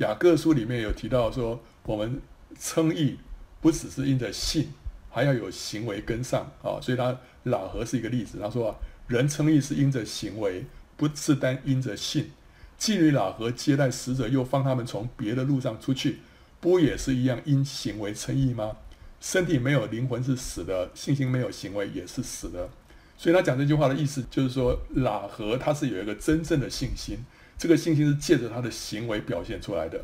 [0.01, 2.20] 雅各书里面有提到说，我们
[2.59, 3.16] 称义
[3.62, 4.68] 不只是因着信。
[5.12, 8.38] 还要有行为跟上啊，所以他老何是一个例子。
[8.40, 8.76] 他说啊，
[9.09, 10.64] 人称义是因着行为，
[10.96, 12.30] 不是单因着信。
[12.78, 16.20] 妓女老何接待使者，又放他们从别的路上出去，
[16.61, 18.76] 不也是一样因行为称义吗？
[19.20, 22.70] 身体没有灵魂是死的，信心没有行为也是死的。
[23.18, 27.18] 所以他讲这句话的意思就是说，老何他是有一个真正的信心，
[27.61, 30.02] 这个信心是借着他的行为表现出来的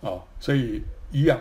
[0.00, 0.80] 啊，所以
[1.10, 1.40] 一样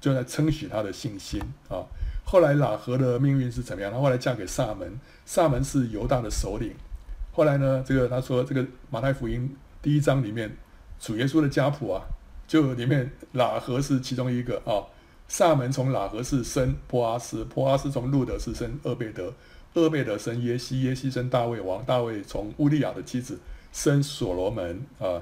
[0.00, 1.38] 就在称许他的信心
[1.68, 1.84] 啊。
[2.24, 3.92] 后来喇合的命运是怎么样？
[3.92, 6.72] 他后来嫁给撒门，撒门是犹大的首领。
[7.30, 10.56] 后来呢，这个他说这个马太福音第一章里面
[10.98, 12.02] 主耶稣的家谱啊，
[12.48, 14.80] 就里面喇合是其中一个啊。
[15.28, 19.34] 撒门从喇合是生波阿斯，波阿斯从路德是生厄贝德，
[19.74, 23.38] 厄贝德生耶西，耶西生大卫王，大卫从乌利亚的妻子
[23.76, 25.20] 生所罗门啊。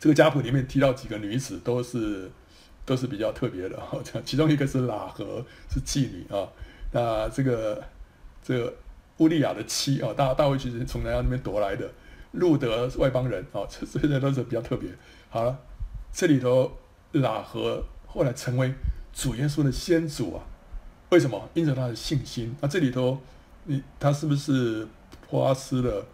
[0.00, 2.28] 这个家谱里面提到几个女子都是
[2.84, 3.80] 都是比较特别的，
[4.26, 6.48] 其中一个是喇合，是妓女啊。
[6.92, 7.84] 那这个
[8.42, 8.74] 这个
[9.18, 11.88] 乌利亚的妻啊，大大卫其实从人家那边夺来的，
[12.32, 14.90] 路得外邦人啊，这这些都是比较特别。
[15.28, 15.58] 好了，
[16.12, 16.72] 这里头
[17.12, 17.84] 喇合。
[18.10, 18.72] 后来成为
[19.12, 20.42] 主耶稣的先祖啊？
[21.10, 21.48] 为什么？
[21.52, 22.56] 因着他的信心。
[22.60, 23.20] 那这里头，
[23.64, 24.88] 你他是不是
[25.28, 26.06] 波阿斯的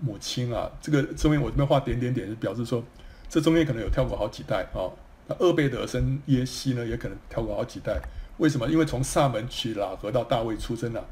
[0.00, 0.70] 母亲啊？
[0.80, 2.82] 这个中间我这边画点点点，就表示说，
[3.28, 4.90] 这中间可能有跳过好几代啊。
[5.26, 8.00] 那厄贝德生耶西呢，也可能跳过好几代。
[8.38, 8.68] 为什么？
[8.68, 11.04] 因为从撒门娶喇合到大卫出生了，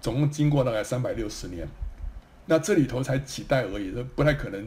[0.00, 1.66] 总共经过大概三百六十年。
[2.46, 4.66] 那这里头才几代而已，这不太可能。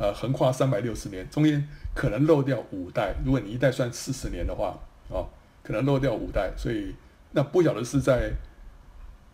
[0.00, 3.16] 呃，横跨三百六十年，中间可能漏掉五代。
[3.24, 4.68] 如果你一代算四十年的话，
[5.08, 5.28] 啊、哦，
[5.64, 6.52] 可能漏掉五代。
[6.56, 6.94] 所以
[7.32, 8.30] 那不晓得是在，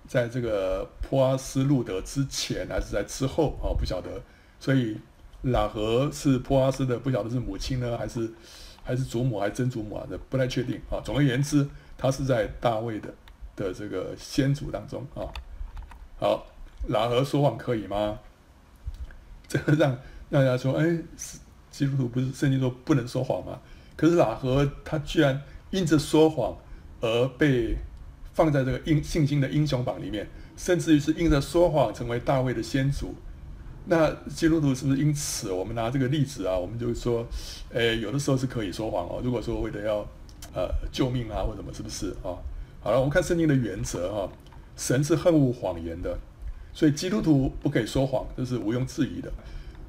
[0.07, 4.21] 在这个波阿斯路德之前还是在之后啊、不晓得。
[4.61, 4.97] 所以
[5.45, 8.33] 喇合是波阿斯的，不晓得是母亲呢，还是
[8.83, 10.07] 还是祖母，还是曾祖母啊？
[10.09, 11.67] 这不太确定啊、总而言之，
[11.99, 13.09] 他是在大卫的
[13.57, 15.29] 的这个先祖当中啊、
[16.19, 16.47] 好，
[16.89, 18.19] 喇合说谎可以吗？
[19.49, 19.97] 这个让。
[20.31, 20.99] 大家说，哎，
[21.71, 23.61] 基督徒不是圣经说不能说谎吗？
[23.95, 25.41] 可是喇合他居然
[25.71, 26.57] 因着说谎
[27.01, 27.77] 而被
[28.35, 33.15] 放在这个英信心的英雄榜里面，甚至于是因着说谎成为大卫的先祖。
[33.87, 37.27] 那基督徒是不是因此，我们拿这个例子啊，我们就说，
[37.71, 39.21] 诶，有的时候是可以说谎哦。
[39.23, 39.99] 如果说为了要
[40.55, 42.33] 呃救命啊或什么，是不是啊？
[42.81, 44.33] 好了，我们看圣经的原则哈，
[44.77, 46.19] 神是恨恶谎言的，
[46.73, 49.33] 所以基督徒不可以说谎，这是毋庸置疑的。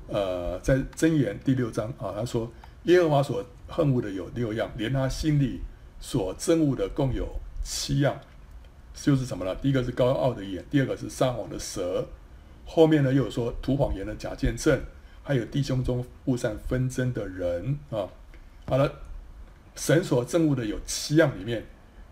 [0.07, 2.51] 呃，在箴言第六章啊，他说
[2.83, 5.61] 耶和华所恨恶的有六样，连他心里
[5.99, 7.27] 所憎恶的共有
[7.63, 8.13] 七样，
[8.95, 9.53] 就是什么呢？
[9.55, 12.07] 第一个是高傲的眼，第二个是撒谎的舌，
[12.65, 14.81] 后面呢又有说吐谎言的假见证，
[15.21, 18.07] 还有弟兄中互散纷争的人啊。
[18.65, 18.91] 好了，
[19.75, 21.63] 神所憎恶的有七样，里面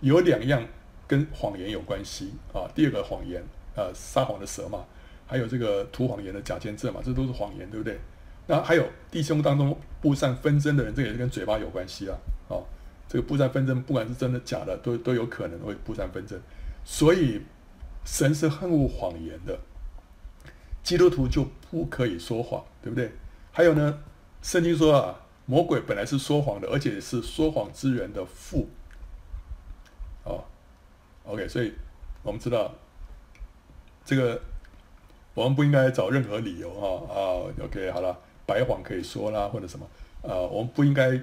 [0.01, 0.63] 有两样
[1.07, 2.69] 跟谎言有关系啊。
[2.75, 3.41] 第二个谎言，
[3.75, 4.85] 呃，撒谎的舌嘛。
[5.25, 7.97] 还有这个吐谎言的假见证嘛，这都是谎言，对不对？
[8.45, 12.15] 那还有弟兄当中布散纷争的人，这也是跟嘴巴有关系啊。
[12.49, 12.63] 哦，
[13.07, 16.39] 这个布散纷争，不管是真的假的，都都有可能会布散纷争。
[16.83, 17.41] 所以
[18.05, 19.59] 神是恨恶谎言的，
[20.83, 23.11] 基督徒就不可以说谎，对不对？
[23.51, 24.03] 还有呢，
[24.41, 28.69] 圣经说啊，魔鬼本来是说谎的，而且是说谎之人的父。
[30.23, 30.43] 哦
[31.25, 31.73] ，OK，所以
[32.21, 32.73] 我们知道
[34.05, 34.41] 这个。
[35.35, 37.17] 我们不应该找任何理由哈啊
[37.65, 38.15] ，OK 好了，
[38.45, 39.89] 白谎可以说啦，或者什么
[40.21, 41.19] 啊，我们不应该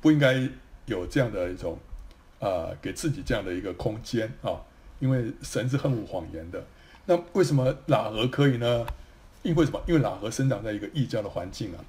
[0.00, 0.48] 不应该
[0.86, 1.76] 有这样的一种
[2.38, 4.62] 啊，给自己这样的一个空间啊，
[5.00, 6.64] 因为神是恨恶谎言的。
[7.06, 8.86] 那为什么喇合可以呢？
[9.42, 9.82] 因为什么？
[9.86, 11.82] 因为喇合生长在一个异教的环境啊，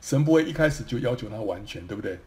[0.00, 2.18] 神不会一开始就要求他完全，对不对？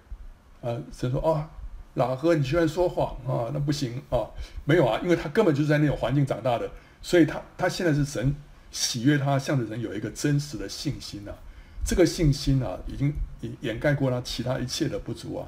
[0.62, 1.50] 啊，神说啊，
[1.96, 4.30] 喇合你居然说谎啊，那不行啊，
[4.66, 6.70] 没有啊，因为他根本就是在那种环境长大的，
[7.02, 8.36] 所以他他现在是神。
[8.72, 11.38] 喜悦他，向着人有一个真实的信心呐、啊，
[11.86, 13.14] 这个信心啊，已经
[13.62, 15.48] 掩盖过他其他一切的不足啊，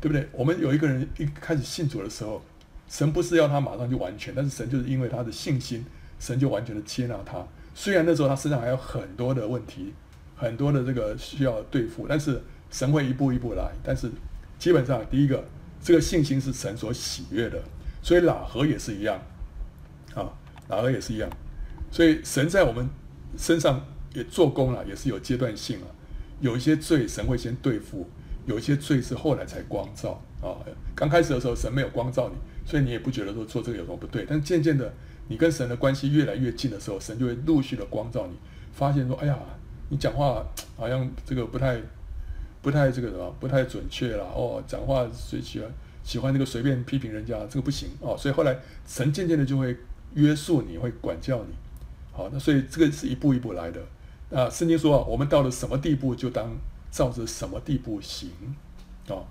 [0.00, 0.28] 对不对？
[0.32, 2.42] 我们有一个人一开始信主的时候，
[2.88, 5.84] 神不是要他马上就完全，但是神就是因为他的信心，
[6.18, 7.44] 神就完全的接纳他。
[7.74, 9.92] 虽然那时候他身上还有很多的问题，
[10.34, 13.70] 很多的这个需要对付，但是神会一步一步来。
[13.82, 14.10] 但是
[14.58, 15.44] 基本上，第一个，
[15.82, 17.60] 这个信心是神所喜悦的，
[18.02, 19.20] 所以喇合也是一样，
[20.14, 20.32] 啊，
[20.68, 21.28] 喇合也是一样。
[21.90, 22.88] 所以神在我们
[23.36, 23.84] 身上
[24.14, 25.86] 也做工了，也是有阶段性啊。
[26.40, 28.08] 有一些罪神会先对付，
[28.46, 30.56] 有一些罪是后来才光照啊。
[30.94, 34.26] 刚开始的时候神没有光照你，所以你也不觉得说做这个有什么不对。
[34.28, 34.92] 但渐渐的，
[35.28, 38.36] 你跟神的关系越来越近的时候，神就会陆续的光照你，
[38.74, 39.38] 发现说，哎呀，
[39.88, 40.44] 你讲话
[40.76, 41.80] 好像这个不太、
[42.60, 44.62] 不太这个什么，不太准确了哦。
[44.66, 45.70] 讲话随喜欢
[46.02, 48.16] 喜欢那个随便批评人家，这个不行哦。
[48.18, 49.76] 所以后来神渐渐的就会
[50.14, 51.54] 约束你，会管教你。
[52.12, 53.80] 好，那所以这个是一步一步来的。
[54.28, 56.50] 啊，圣经说，我们到了什么地步，就当
[56.90, 58.30] 照着什么地步行。
[59.08, 59.22] 啊，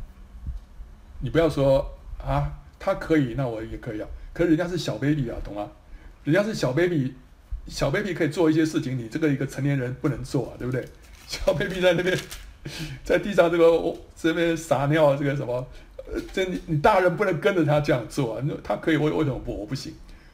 [1.20, 1.86] 你不要说
[2.18, 2.50] 啊，
[2.86, 4.08] 他可以，那我也可以啊。
[4.32, 5.72] 可是人家是小 baby 啊，懂吗？
[6.24, 7.16] 人家是小 baby，
[7.68, 10.88] 小 baby 可以做一些事情，你这个一个成年人不能做啊，对不对？
[11.28, 12.16] 小 baby 在那边，
[13.04, 15.68] 在地上这个、哦、这边撒尿，这个什么，
[16.32, 18.44] 这你你大人不能跟着他这样做啊。
[18.46, 19.62] 那他可以，为为什么不？
[19.62, 19.92] 我不行。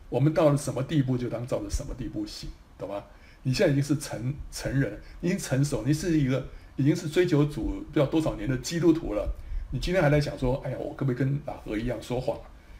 [0.09, 3.01] 我们到了什么地步，就当照着什么地步行，懂吗？
[3.43, 6.45] 你现在已经是成成人，已经成熟，你是一个
[6.75, 9.33] 已经是追求主不知道多少年的基督徒了。
[9.71, 12.37] 你今天还在想说，哎呀，我可不可以跟老何一样说谎？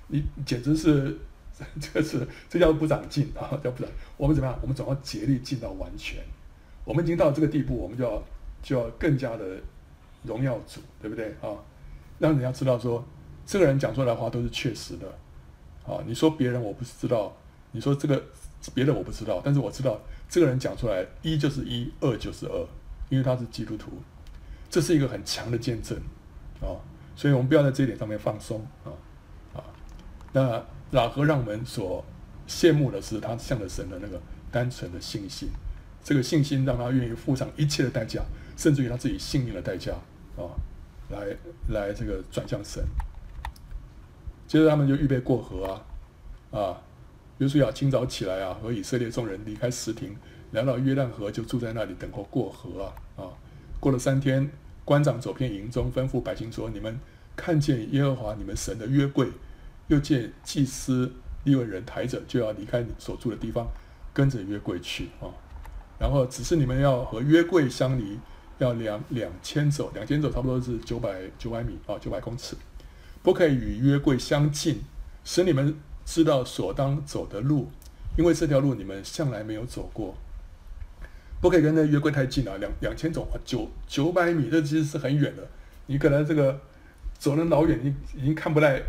[0.07, 1.17] 你简直是，
[1.79, 3.91] 这是这叫不长进啊，叫不长。
[4.17, 4.59] 我们怎么样？
[4.61, 6.21] 我们总要竭力进到完全。
[6.83, 8.23] 我们已经到这个地步，我们就要
[8.61, 9.45] 就要更加的
[10.23, 11.55] 荣耀主，对不对啊？
[12.19, 13.03] 让人家知道说，
[13.45, 15.07] 这个人讲出来的话都是确实的。
[15.85, 17.35] 啊，你说别人我不是知道，
[17.71, 18.21] 你说这个
[18.73, 22.67] 别的我不知道，但是我知道这个人讲出来一就是一，二就是二，
[23.09, 23.91] 因为他是基督徒，
[24.69, 25.97] 这是一个很强的见证
[26.61, 26.79] 啊。
[27.15, 28.91] 所以我们不要在这一点上面放松啊。
[30.33, 32.03] 那喇合让我们所
[32.47, 35.49] 羡慕的是他向着神的那个单纯的信心，
[36.03, 38.23] 这个信心让他愿意付上一切的代价，
[38.55, 39.91] 甚至于他自己性命的代价
[40.37, 40.55] 啊，
[41.09, 41.35] 来
[41.67, 42.81] 来这个转向神。
[44.47, 45.65] 接着他们就预备过河
[46.51, 46.81] 啊，啊，
[47.37, 50.15] 约书亚清早起来啊，和以色列众人离开石亭，
[50.51, 53.23] 来到约旦河，就住在那里等候过河啊啊。
[53.79, 54.49] 过了三天，
[54.83, 56.99] 官长走遍营中，吩咐百姓说：“你们
[57.35, 59.27] 看见耶和华你们神的约柜。”
[59.87, 61.11] 又见祭司
[61.43, 63.67] 利未人抬着，就要离开你所住的地方，
[64.13, 65.27] 跟着约柜去啊。
[65.99, 68.17] 然后只是你们要和约柜相离，
[68.57, 72.55] 要两两千走，两千走差不多是九百九百米啊，九百公尺，
[73.21, 74.79] 不可以与约柜相近，
[75.25, 75.75] 使你们
[76.05, 77.69] 知道所当走的路，
[78.17, 80.15] 因为这条路你们向来没有走过。
[81.41, 85.45] 不可以跟那约柜太近啊，两两千走啊，九九百米，这其实是很远的。
[85.87, 86.57] 你可能这个
[87.17, 88.81] 走了老远，你已经看不来。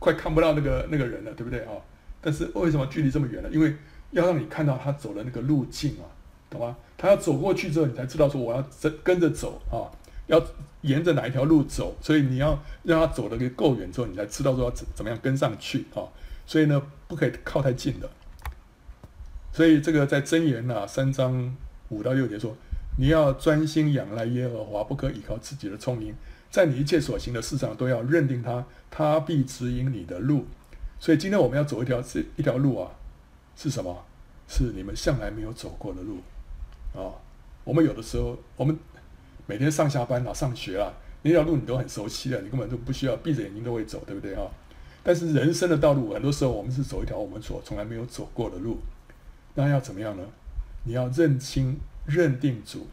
[0.00, 1.72] 快看不到那个那个人了，对不对啊？
[2.20, 3.48] 但是为什么距离这么远呢？
[3.50, 3.74] 因为
[4.12, 6.06] 要让你看到他走的那个路径啊，
[6.48, 6.76] 懂吗？
[6.96, 9.90] 他要走过去之后，你才知道说我要跟跟着走啊，
[10.28, 10.40] 要
[10.82, 11.96] 沿着哪一条路走。
[12.00, 16.06] 所以你要让他走的够远之后，你才知道说要怎怎么样跟上去啊。
[16.46, 18.08] 所以呢，不可以靠太近的。
[19.50, 21.56] 所以这个在箴言啊三章
[21.88, 22.56] 五到六节说，
[22.96, 26.14] 你要专心仰赖耶和华，不可依靠自己的聪明。
[26.50, 30.46] 在你一切所行的事上，都要认定他，他必指引你的路。
[30.98, 32.90] 所以今天我们要走一条这一条路啊，
[33.54, 34.04] 是什么？
[34.48, 36.18] 是你们向来没有走过的路
[36.94, 37.12] 啊。
[37.64, 38.76] 我们有的时候，我们
[39.46, 40.90] 每天上下班啊、上学啊，
[41.22, 44.42] 那条路你都很熟悉的，你根本就不需要闭着眼睛都会走，对不对啊？
[45.02, 48.78] 但是人生的道路，很多时候我们是走一条我们所从来没有走过的路。
[49.54, 50.22] 那要怎么样呢？
[50.88, 52.88] 你要认清、认定主，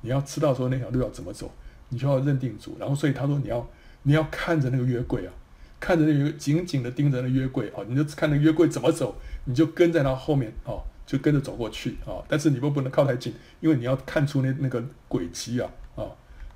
[0.00, 1.50] 你要知道说那条路要怎么走。
[1.88, 3.64] 你就要认定主，然后所以他说你要
[4.02, 5.32] 你要看着那个约柜啊，
[5.78, 12.18] 看着那个紧紧的盯着那约柜啊，你就看那约柜怎么走，你就跟在他后面啊，就跟着走过去啊。
[12.26, 16.02] 但是你不不能靠太近，因为你要看出那那个轨迹啊啊。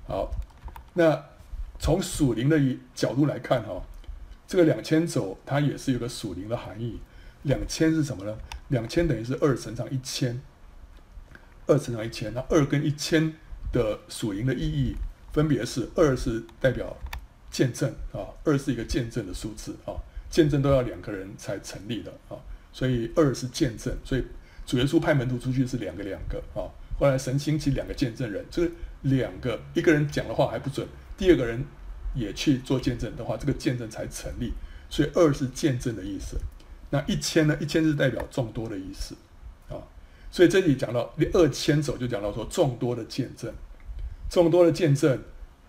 [0.05, 0.29] 好，
[0.95, 1.23] 那
[1.79, 2.59] 从属灵的
[2.93, 3.81] 角度来看哈，
[4.45, 6.99] 这个两千走它也是有个属灵的含义。
[7.43, 8.37] 两千是什么呢？
[8.67, 10.41] 两千等于是二乘上一千，
[11.67, 13.33] 二乘上一千，那二跟一千
[13.71, 14.95] 的属灵的意义。
[15.33, 16.97] 分别是二是代表
[17.49, 19.95] 见证啊，二是一个见证的数字啊，
[20.29, 22.35] 见证都要两个人才成立的啊，
[22.73, 24.25] 所以二是见证，所以
[24.65, 26.67] 主耶稣派门徒出去是两个两个啊，
[26.99, 28.71] 后来神兴起两个见证人，这个
[29.03, 30.85] 两个一个人讲的话还不准，
[31.17, 31.63] 第二个人
[32.13, 34.51] 也去做见证的话，这个见证才成立，
[34.89, 36.35] 所以二是见证的意思。
[36.89, 37.57] 那一千呢？
[37.61, 39.15] 一千是代表众多的意思，
[40.31, 43.53] 所以这里讲到二千走就讲到说众多的见证。
[44.29, 45.21] 众多的见证，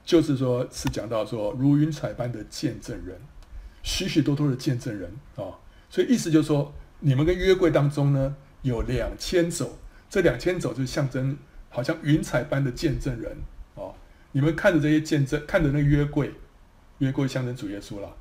[0.04, 3.20] 就是说，是讲到说如云彩般的见证人，
[3.82, 5.58] 许许多多的见证人啊、
[5.90, 9.76] 所以意思就是说，你们跟约柜当中呢有两千走，
[10.08, 11.36] 这两千走就象征
[11.68, 13.36] 好像云彩般的见证人
[13.74, 13.90] 啊、
[14.30, 16.32] 你们看着这些见证，看着那个约柜，
[16.98, 18.14] 约柜象征主耶稣了，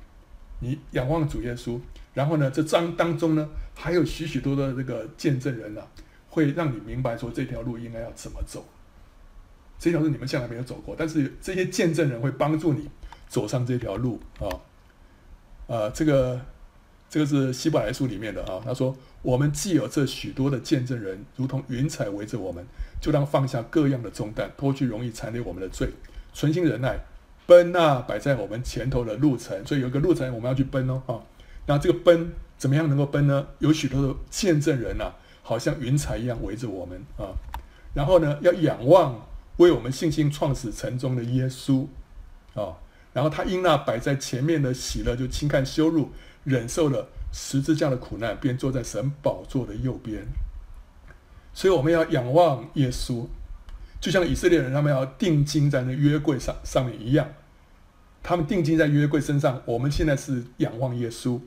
[0.58, 1.78] 你仰望主耶稣，
[2.14, 5.86] 然后呢，这章当中呢还有许许多多的这个见证人啊，
[6.32, 8.64] 会让你明白说这条路应该要怎么走。
[9.78, 12.88] 这条路你们向来没有走过，但是这些见证人会帮助你
[13.28, 14.48] 走上这条路啊。
[15.66, 16.40] 呃，这个
[17.10, 18.62] 这个是希伯来书里面的啊。
[18.64, 22.64] 他说：“我们既有这许多的见证人，如同云彩围着我们，
[22.98, 25.90] 就当放下各样的重担，脱去容易残累我们的罪，
[26.32, 26.98] 存心忍耐，
[27.46, 29.66] 奔那摆在我们前头的路程。
[29.66, 31.20] 所以有一个路程我们要去奔哦啊。
[31.66, 33.46] 那这个奔怎么样能够奔呢？
[33.58, 35.12] 有许多的见证人啊，
[35.42, 37.36] 好像云彩一样围着我们啊。
[37.92, 39.26] 然后呢，要仰望。”
[39.58, 41.86] 为我们信心创始成终的耶稣，
[42.54, 42.72] 啊，
[43.12, 46.10] 然后他因那摆在前面的喜乐，就轻看羞辱，
[46.42, 50.26] 忍受了十字架的苦难，便坐在神宝座的右边。
[51.52, 53.26] 所以我们要仰望耶稣，
[54.00, 57.28] 就像以色列人他们要定睛在那约柜上上面一样。
[58.22, 61.38] 他们定睛在约柜身上，我们现在是仰望耶稣。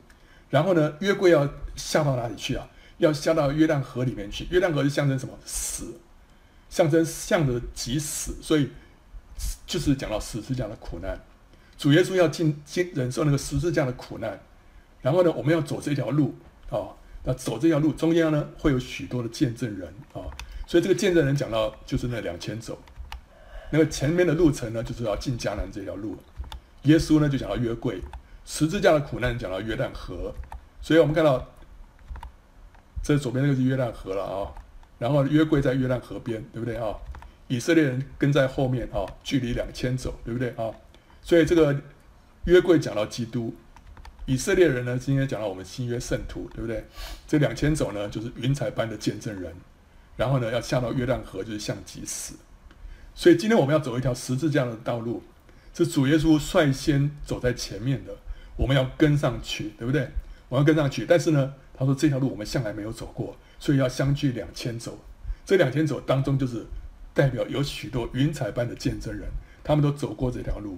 [0.52, 2.70] 然后呢，约柜要下到哪里去啊？
[2.98, 4.48] 要下到约旦河里面去。
[4.50, 5.34] 约旦河是象征什么？
[5.46, 6.00] 死，
[6.70, 8.36] 象征向着即死。
[8.42, 8.70] 所以
[9.66, 11.20] 就是讲到十字架的苦难。
[11.78, 14.40] 主耶稣要进进忍受那个十字架的苦难。
[15.02, 16.36] 然后呢，我们要走这条路
[16.70, 16.96] 啊。
[17.24, 20.30] 那走这条路中间呢，会有许多的见证人啊。
[20.68, 22.80] 所以这个见证人讲到就是那两千走，
[23.72, 26.18] 那个前面的路程呢，就是要进迦南这条路。
[26.84, 28.00] 耶稣呢就讲到约柜，
[28.46, 30.34] 十字架的苦难讲到约旦河，
[30.82, 31.48] 所以我们看到
[33.06, 34.50] 这左边那个是约旦河了啊，
[34.98, 36.92] 然后约柜在约旦河边，对不对啊？
[37.48, 40.74] 以色列人跟在后面啊，距离两千走，对不对啊？
[41.22, 41.80] 所以这个
[42.46, 43.54] 约柜讲到基督，
[44.26, 46.84] 以色列人呢今天讲到我们新约圣徒，对不对？
[47.28, 49.54] 这两千走呢就是云彩般的见证人，
[50.18, 52.34] 然后呢要下到约旦河就是向即死，
[53.14, 55.22] 所以今天我们要走一条十字架的道路。
[55.76, 58.16] 是主耶稣率先走在前面的，
[58.56, 60.10] 我们要跟上去，对不对？
[60.48, 64.98] 我们要跟上去，但是呢，他说这条路我们向来没有走过，所以要相距两千走。
[65.46, 66.66] 这两千走当中，就是
[67.14, 69.30] 代表有许多云彩般的见证人，
[69.64, 70.78] 他们都走过这条路，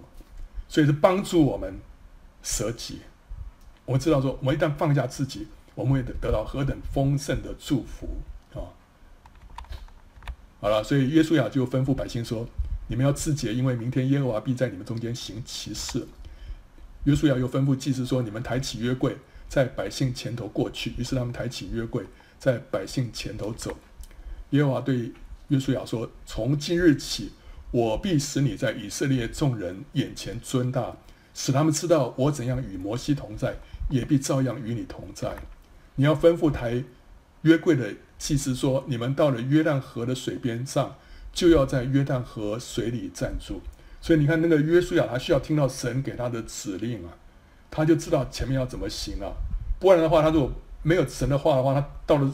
[0.68, 1.80] 所以是帮助我们
[2.42, 3.00] 舍己。
[3.86, 8.08] 我们知道说，我们一旦放下自己，我们会得得到何等丰盛的祝福
[8.54, 8.68] 啊！
[10.60, 12.48] 好了，所以约书亚就吩咐百姓说。
[12.90, 16.08] 你们要自洁，因为明天耶和华必在你们中间行奇事。
[17.04, 19.18] 约书亚又吩咐祭司说：“你们抬起约柜，
[19.48, 22.04] 在百姓前头过去。”于是他们抬起约柜，
[22.40, 23.78] 在百姓前头走。
[24.52, 25.12] 耶和华对
[25.50, 27.32] 约书亚说：“从今日起，
[27.72, 30.98] 我必使你在以色列众人眼前尊大，
[31.34, 33.58] 使他们知道我怎样与摩西同在，
[33.90, 35.36] 也必照样与你同在。
[35.96, 36.84] 你要吩咐抬
[37.42, 40.96] 约柜的祭司说：你们到了约旦河的水边上。”
[41.34, 43.62] 就要在约旦河水里站住，
[44.02, 47.14] 所以你看那个约书亚，他需要听到神给他的指令啊，
[47.70, 49.34] 他就知道前面要怎么行了啊。
[49.80, 50.52] 不然的话，他如果
[50.84, 52.34] 没有神的话的话，他到了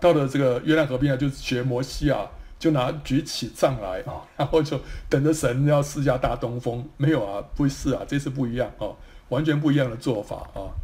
[0.00, 6.88] 到了这个约旦河边啊，就学摩西啊，就拿举起杖来啊， 然后就等着神要施下大东风。
[6.96, 8.92] 没有啊，不是啊，这次不一样啊，
[9.28, 10.74] 完全不一样的做法啊。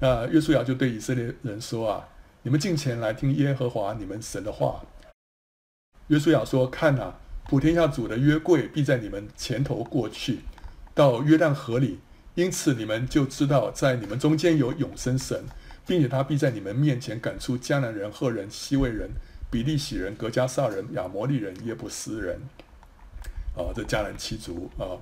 [0.00, 2.08] 那约书亚就对以色列人说啊
[2.42, 4.80] ：“你们进前来听耶和华你们神的话。”
[6.06, 7.14] 约书亚说：“看哪，
[7.44, 10.40] 普天下主的约柜必在你们前头过去，
[10.94, 11.98] 到约旦河里。
[12.38, 15.44] 因此你们就知道，在你们中间有永生神，
[15.84, 19.10] 并且他必在你们面前赶出迦南人、赫人、希未人、
[19.50, 22.40] 比利洗人、格迦撒人、亚摩利人、耶布斯人。
[23.56, 24.94] 啊，这迦南七族啊。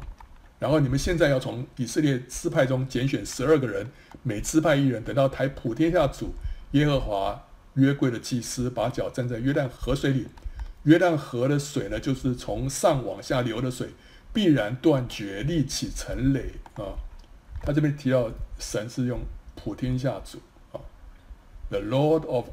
[0.59, 3.87] 然后你们现在要从以色列支派中拣选十二个人，
[4.23, 6.33] 每支派一人，等到抬普天下主
[6.71, 10.29] 耶和华约柜的祭司把脚站在约旦河水里。”
[10.85, 13.91] 约旦河的水呢，就是从上往下流的水，
[14.33, 16.97] 必然断绝，立起成垒啊。
[17.63, 19.21] 他这边提到神是用
[19.55, 20.39] 普天下主
[20.73, 20.81] 啊
[21.71, 22.47] ，The Lord of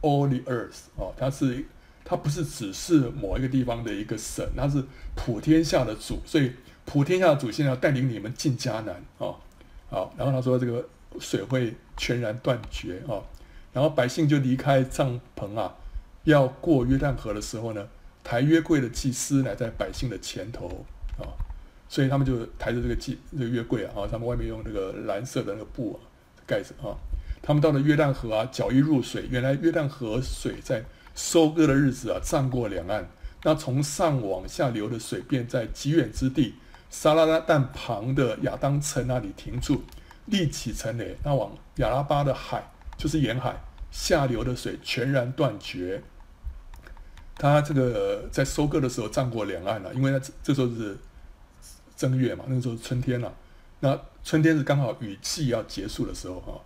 [0.00, 1.64] all the earth 啊，他是
[2.04, 4.84] 他不是只是某一个地方的一个神，他是
[5.14, 6.52] 普天下的主，所以
[6.84, 9.34] 普天下的主现在要带领你们进迦南啊。
[9.88, 10.88] 好，然后他说这个
[11.20, 13.20] 水会全然断绝啊，
[13.72, 15.74] 然后百姓就离开帐篷啊。
[16.24, 17.88] 要过约旦河的时候呢，
[18.22, 20.86] 抬约柜的祭司来在百姓的前头
[21.18, 21.26] 啊，
[21.92, 26.00] 所以他们就抬着这个祭这个月柜啊，他们外面用这个蓝色的那个布啊
[26.46, 26.96] 盖着啊。
[27.42, 30.82] 他们到了约旦河啊，脚一入水，原来约旦河水在
[31.14, 33.06] 收割的日子啊，涨过两岸。
[33.42, 36.54] 那从上往下流的水便在极远之地，
[36.88, 39.82] 撒拉拉旦旁的亚当城那里停住，
[40.24, 41.14] 立起成垒。
[41.22, 43.54] 那往亚拉巴的海，就是沿海
[43.90, 46.02] 下流的水全然断绝。
[47.34, 50.96] 他这个在收割的时候涨过两岸了，因为呢这这时候是
[51.96, 53.32] 正月嘛，那个时候是春天了。
[53.80, 56.60] 那春天是刚好雨季要结束的时候哈。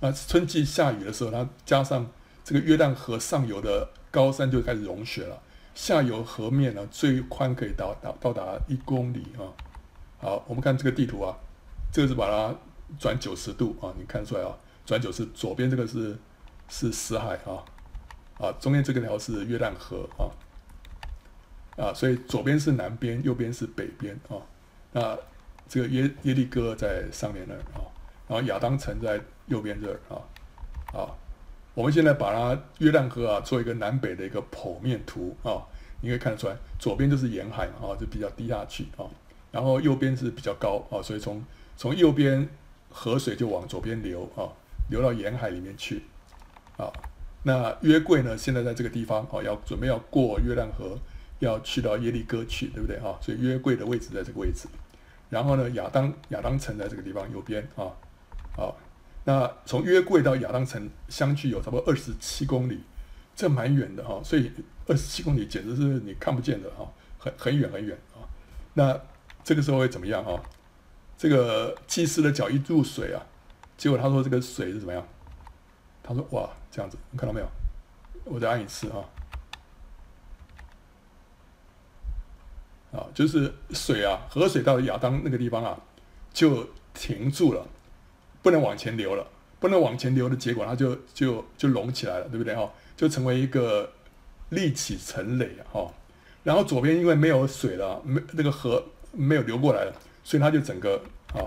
[0.00, 2.06] 那春季下雨的时候，它加上
[2.42, 5.40] 这个约旦河上游的高山就开始融雪了，
[5.74, 9.44] 下游河面呢最宽可以到到到达一公里啊。
[10.18, 11.36] 好，我们看这个地图啊，
[11.92, 12.54] 这个是把它
[12.98, 14.56] 转九十度啊，你看出来啊，
[14.86, 16.16] 转九十，左边这个是
[16.68, 17.64] 是死海啊。
[18.36, 20.26] 啊，中间这个条是约旦河啊，
[21.76, 24.34] 啊，所以左边是南边，右边是北边啊。
[24.94, 25.18] 那
[25.68, 27.84] 这个耶耶利哥在上面那儿啊，
[28.26, 30.16] 然后亚当城在右边这儿啊。
[30.96, 31.10] 啊，
[31.74, 35.58] 我们现在把它约旦河啊做一个南北的一个剖面图啊，
[36.00, 39.02] 你可以看得出来，左边就是沿海啊，就比较低下去啊，
[39.50, 41.44] 然后右边是比较高啊，所以从
[41.76, 42.48] 从右边
[42.90, 44.46] 河水就往左边流啊，
[44.88, 46.04] 流到沿海里面去
[46.76, 46.92] 啊。
[47.42, 50.96] 那约柜呢，现在在这个地方啊，要准备要过约旦河，
[51.40, 53.18] 要去到耶利哥去，对不对哈？
[53.20, 54.68] 所以约柜的位置在这个位置。
[55.34, 57.90] 然后呢，亚当亚当城在这个地方右边啊，
[58.56, 58.76] 好，
[59.24, 62.84] 那从约柜到亚当城相距有差不多二十七公里，
[63.34, 64.52] 这蛮远的哈，所以
[64.86, 68.22] 二十七公里简直是你看不见的哈，很很远很远啊。
[68.74, 68.96] 那
[69.42, 70.40] 这个时候会怎么样哈？
[71.18, 73.20] 这个祭司的脚一入水啊，
[73.76, 75.04] 结果他说这个水是怎么样？
[76.00, 77.48] 他说哇，这样子，你看到没有？
[78.24, 79.04] 我再按一次哈。
[82.94, 85.76] 啊，就是水啊，河水到亚当那个地方啊，
[86.32, 86.64] 就
[86.94, 87.66] 停住了，
[88.40, 89.26] 不能往前流了，
[89.58, 92.70] 不能往前流的结果，它就就就隆起来了，对不对哈？
[92.96, 93.90] 就成为一个
[94.50, 95.92] 立起成垒哈。
[96.44, 99.92] 然后左边因为没有水了，没那个河没有流过来了，
[100.22, 101.42] 所以它就整个啊，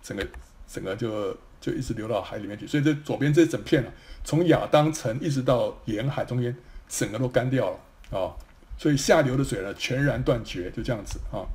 [0.00, 0.24] 整个
[0.68, 2.66] 整个就就一直流到海里面去。
[2.68, 3.90] 所以这左边这整片啊，
[4.22, 6.56] 从亚当城一直到沿海中间，
[6.88, 8.30] 整个都干掉了啊。
[8.76, 11.46] 所以下流的水呢，全然断绝，就这样子啊，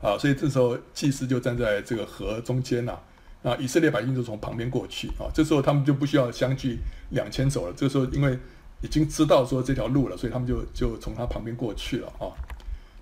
[0.00, 2.98] 啊，所以这时候祭司就站在这个河中间呐，
[3.42, 6.78] 啊，以色列百姓就从旁边过去啊，这时候他们就不需要相距
[7.10, 8.38] 两千走了，这时候因为
[8.80, 12.32] 已经知道说这条路了，所以他们就就从他旁边过去了啊，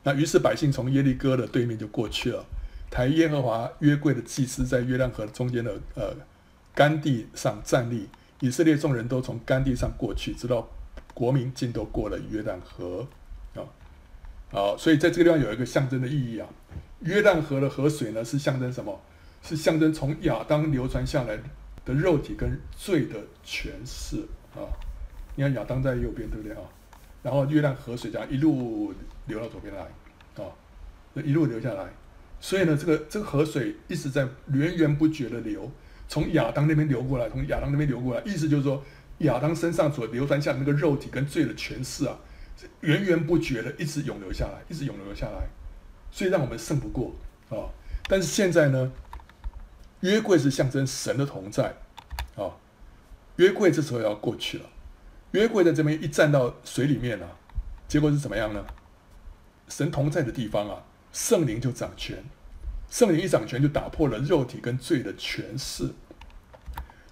[0.02, 2.44] 那于是百姓从耶利哥的对面就过去了，
[2.90, 6.14] 抬耶和华约柜的祭司在约旦河中间的呃
[6.74, 8.08] 干地上站立，
[8.40, 10.68] 以色列众人都从干地上过去，直到。
[11.12, 13.06] 国民尽都过了约旦河，
[13.54, 13.60] 啊，
[14.50, 16.48] 好，所以在这个地方有一个象征的意义啊。
[17.00, 19.00] 约旦河的河水呢，是象征什么？
[19.42, 21.36] 是象征从亚当流传下来
[21.84, 24.18] 的肉体跟罪的权势
[24.54, 24.64] 啊。
[25.34, 26.62] 你看亚当在右边，对不对啊？
[27.22, 28.92] 然后约旦河水这样一路
[29.26, 29.80] 流到左边来，
[30.42, 30.48] 啊，
[31.24, 31.86] 一路流下来。
[32.38, 35.70] 所以呢，这个这个河水一直在源源不绝的流，
[36.06, 38.82] 从亚当那边流过来，从亚当那边流过来，意思就是说。
[39.20, 42.16] 亚当身上所流传下的那个肉体跟罪的权势啊，
[42.80, 45.46] 源源不绝的一直涌流下来，一直涌流下来，
[46.10, 47.14] 所以让我们胜不过
[47.50, 47.68] 啊、
[48.08, 48.92] 但是现在呢，
[50.00, 51.74] 约柜是象征神的同在
[52.36, 52.56] 啊、
[53.36, 54.64] 约柜这时候要过去了，
[55.32, 57.28] 约柜在这边一站到水里面啊，
[57.86, 58.64] 结果是怎么样呢？
[59.68, 62.24] 神同在的地方啊，圣灵就掌权，
[62.88, 65.90] 圣灵一掌权就打破了肉体跟罪的权势，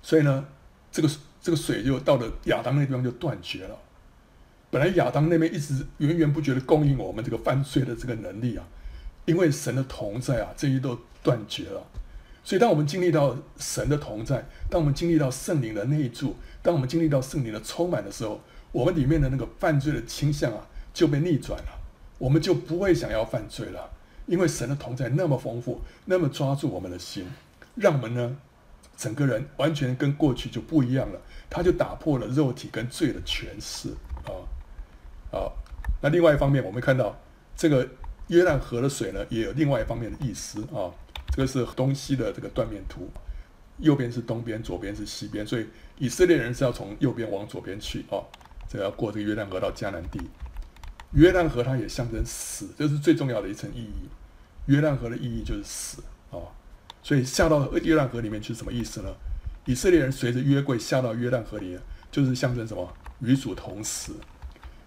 [0.01, 0.47] 所以呢，
[0.91, 1.09] 这个。
[1.41, 3.79] 这个水就到了亚当那地方就断绝了。
[4.71, 8.67] 本来亚当那边一直源源不绝的供应我们这个犯罪的这个能力啊，
[9.25, 11.83] 因为神的同在啊，这些都断绝了。
[12.45, 18.41] 所以当我们经历到神的同在，当我们经历到圣灵的内住，当我们经历到圣灵的充满的时候，
[18.73, 21.81] 我们里面的那个犯罪的倾向啊就被逆转了，
[22.19, 23.91] 我们就不会想要犯罪了，
[24.27, 27.27] 因为神的同在那么丰富，那么抓住我们的心，
[27.75, 28.37] 让我们呢。
[28.99, 33.91] 整个人完全跟过去就不一样了，他就打破了肉体跟罪的权势
[34.25, 34.35] 啊
[35.31, 35.47] 啊！
[36.03, 37.17] 那另外一方面，我们看到
[37.57, 37.89] 这个
[38.27, 40.91] 约旦河的水呢，也有另外一方面的意思啊。
[41.31, 43.09] 这个是东西的这个断面图，
[43.79, 45.69] 右边是东边，左边是西边，所以
[45.99, 48.19] 以色列人是要从右边往左边去啊。
[48.69, 50.21] 这要过这个约旦河到迦南地。
[51.13, 54.09] 约旦河它也象征死，这是最重要的一层意义。
[54.67, 56.58] 约旦河的意义就是死啊。
[57.09, 59.09] 所以下到约旦河里面去什么意思呢？
[59.65, 61.79] 以色列人随着约柜下到约旦河里，
[62.13, 62.87] 就是象征什么？
[63.21, 64.13] 与主同死。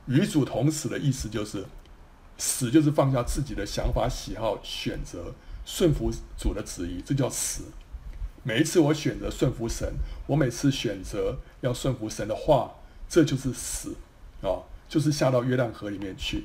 [0.05, 1.65] 与主同死的意思就是，
[2.38, 5.34] 死就是放下自己的想法、喜好、选择，
[5.65, 7.63] 顺服主的旨意，这叫死。
[8.43, 9.91] 每一次我选择顺服神，
[10.28, 12.72] 我每次选择要顺服神的话，
[13.09, 13.95] 这就是死
[14.43, 16.43] 啊，就是下到约旦河里面去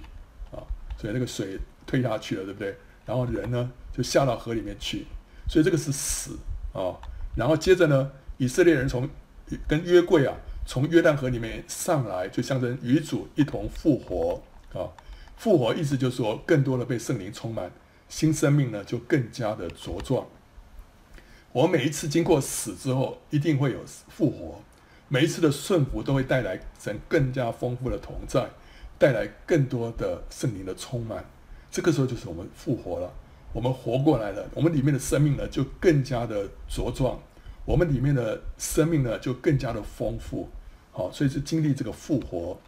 [0.50, 0.64] 啊。
[0.96, 2.74] 所以那个水退下去了，对不对？
[3.04, 5.04] 然后人呢，就下到河里面去。
[5.48, 6.38] 所以这个是死
[6.72, 6.94] 啊、
[7.34, 9.08] 然后接着呢，以色列人从
[9.66, 10.34] 跟约柜啊，
[10.66, 14.42] 从约旦河里面上来，就象征与主一同复活
[14.74, 14.90] 啊、
[15.36, 17.70] 复活意思就是说，更多的被圣灵充满，
[18.08, 20.26] 新生命呢就更加的茁壮。
[21.52, 23.78] 我每一次经过死之后，一定会有
[24.08, 24.60] 复活。
[25.08, 28.50] 每一次的顺服都会带来神更加丰富的同在，
[28.98, 31.24] 带来更多的圣灵的充满。
[31.70, 33.12] 这个时候就是我们复活了。
[33.56, 37.18] 我们活过来了，我们里面的生命呢就更加的茁壮，
[37.64, 40.46] 我们里面的生命呢就更加的丰富，
[40.92, 42.60] 好，所以是经历这个复活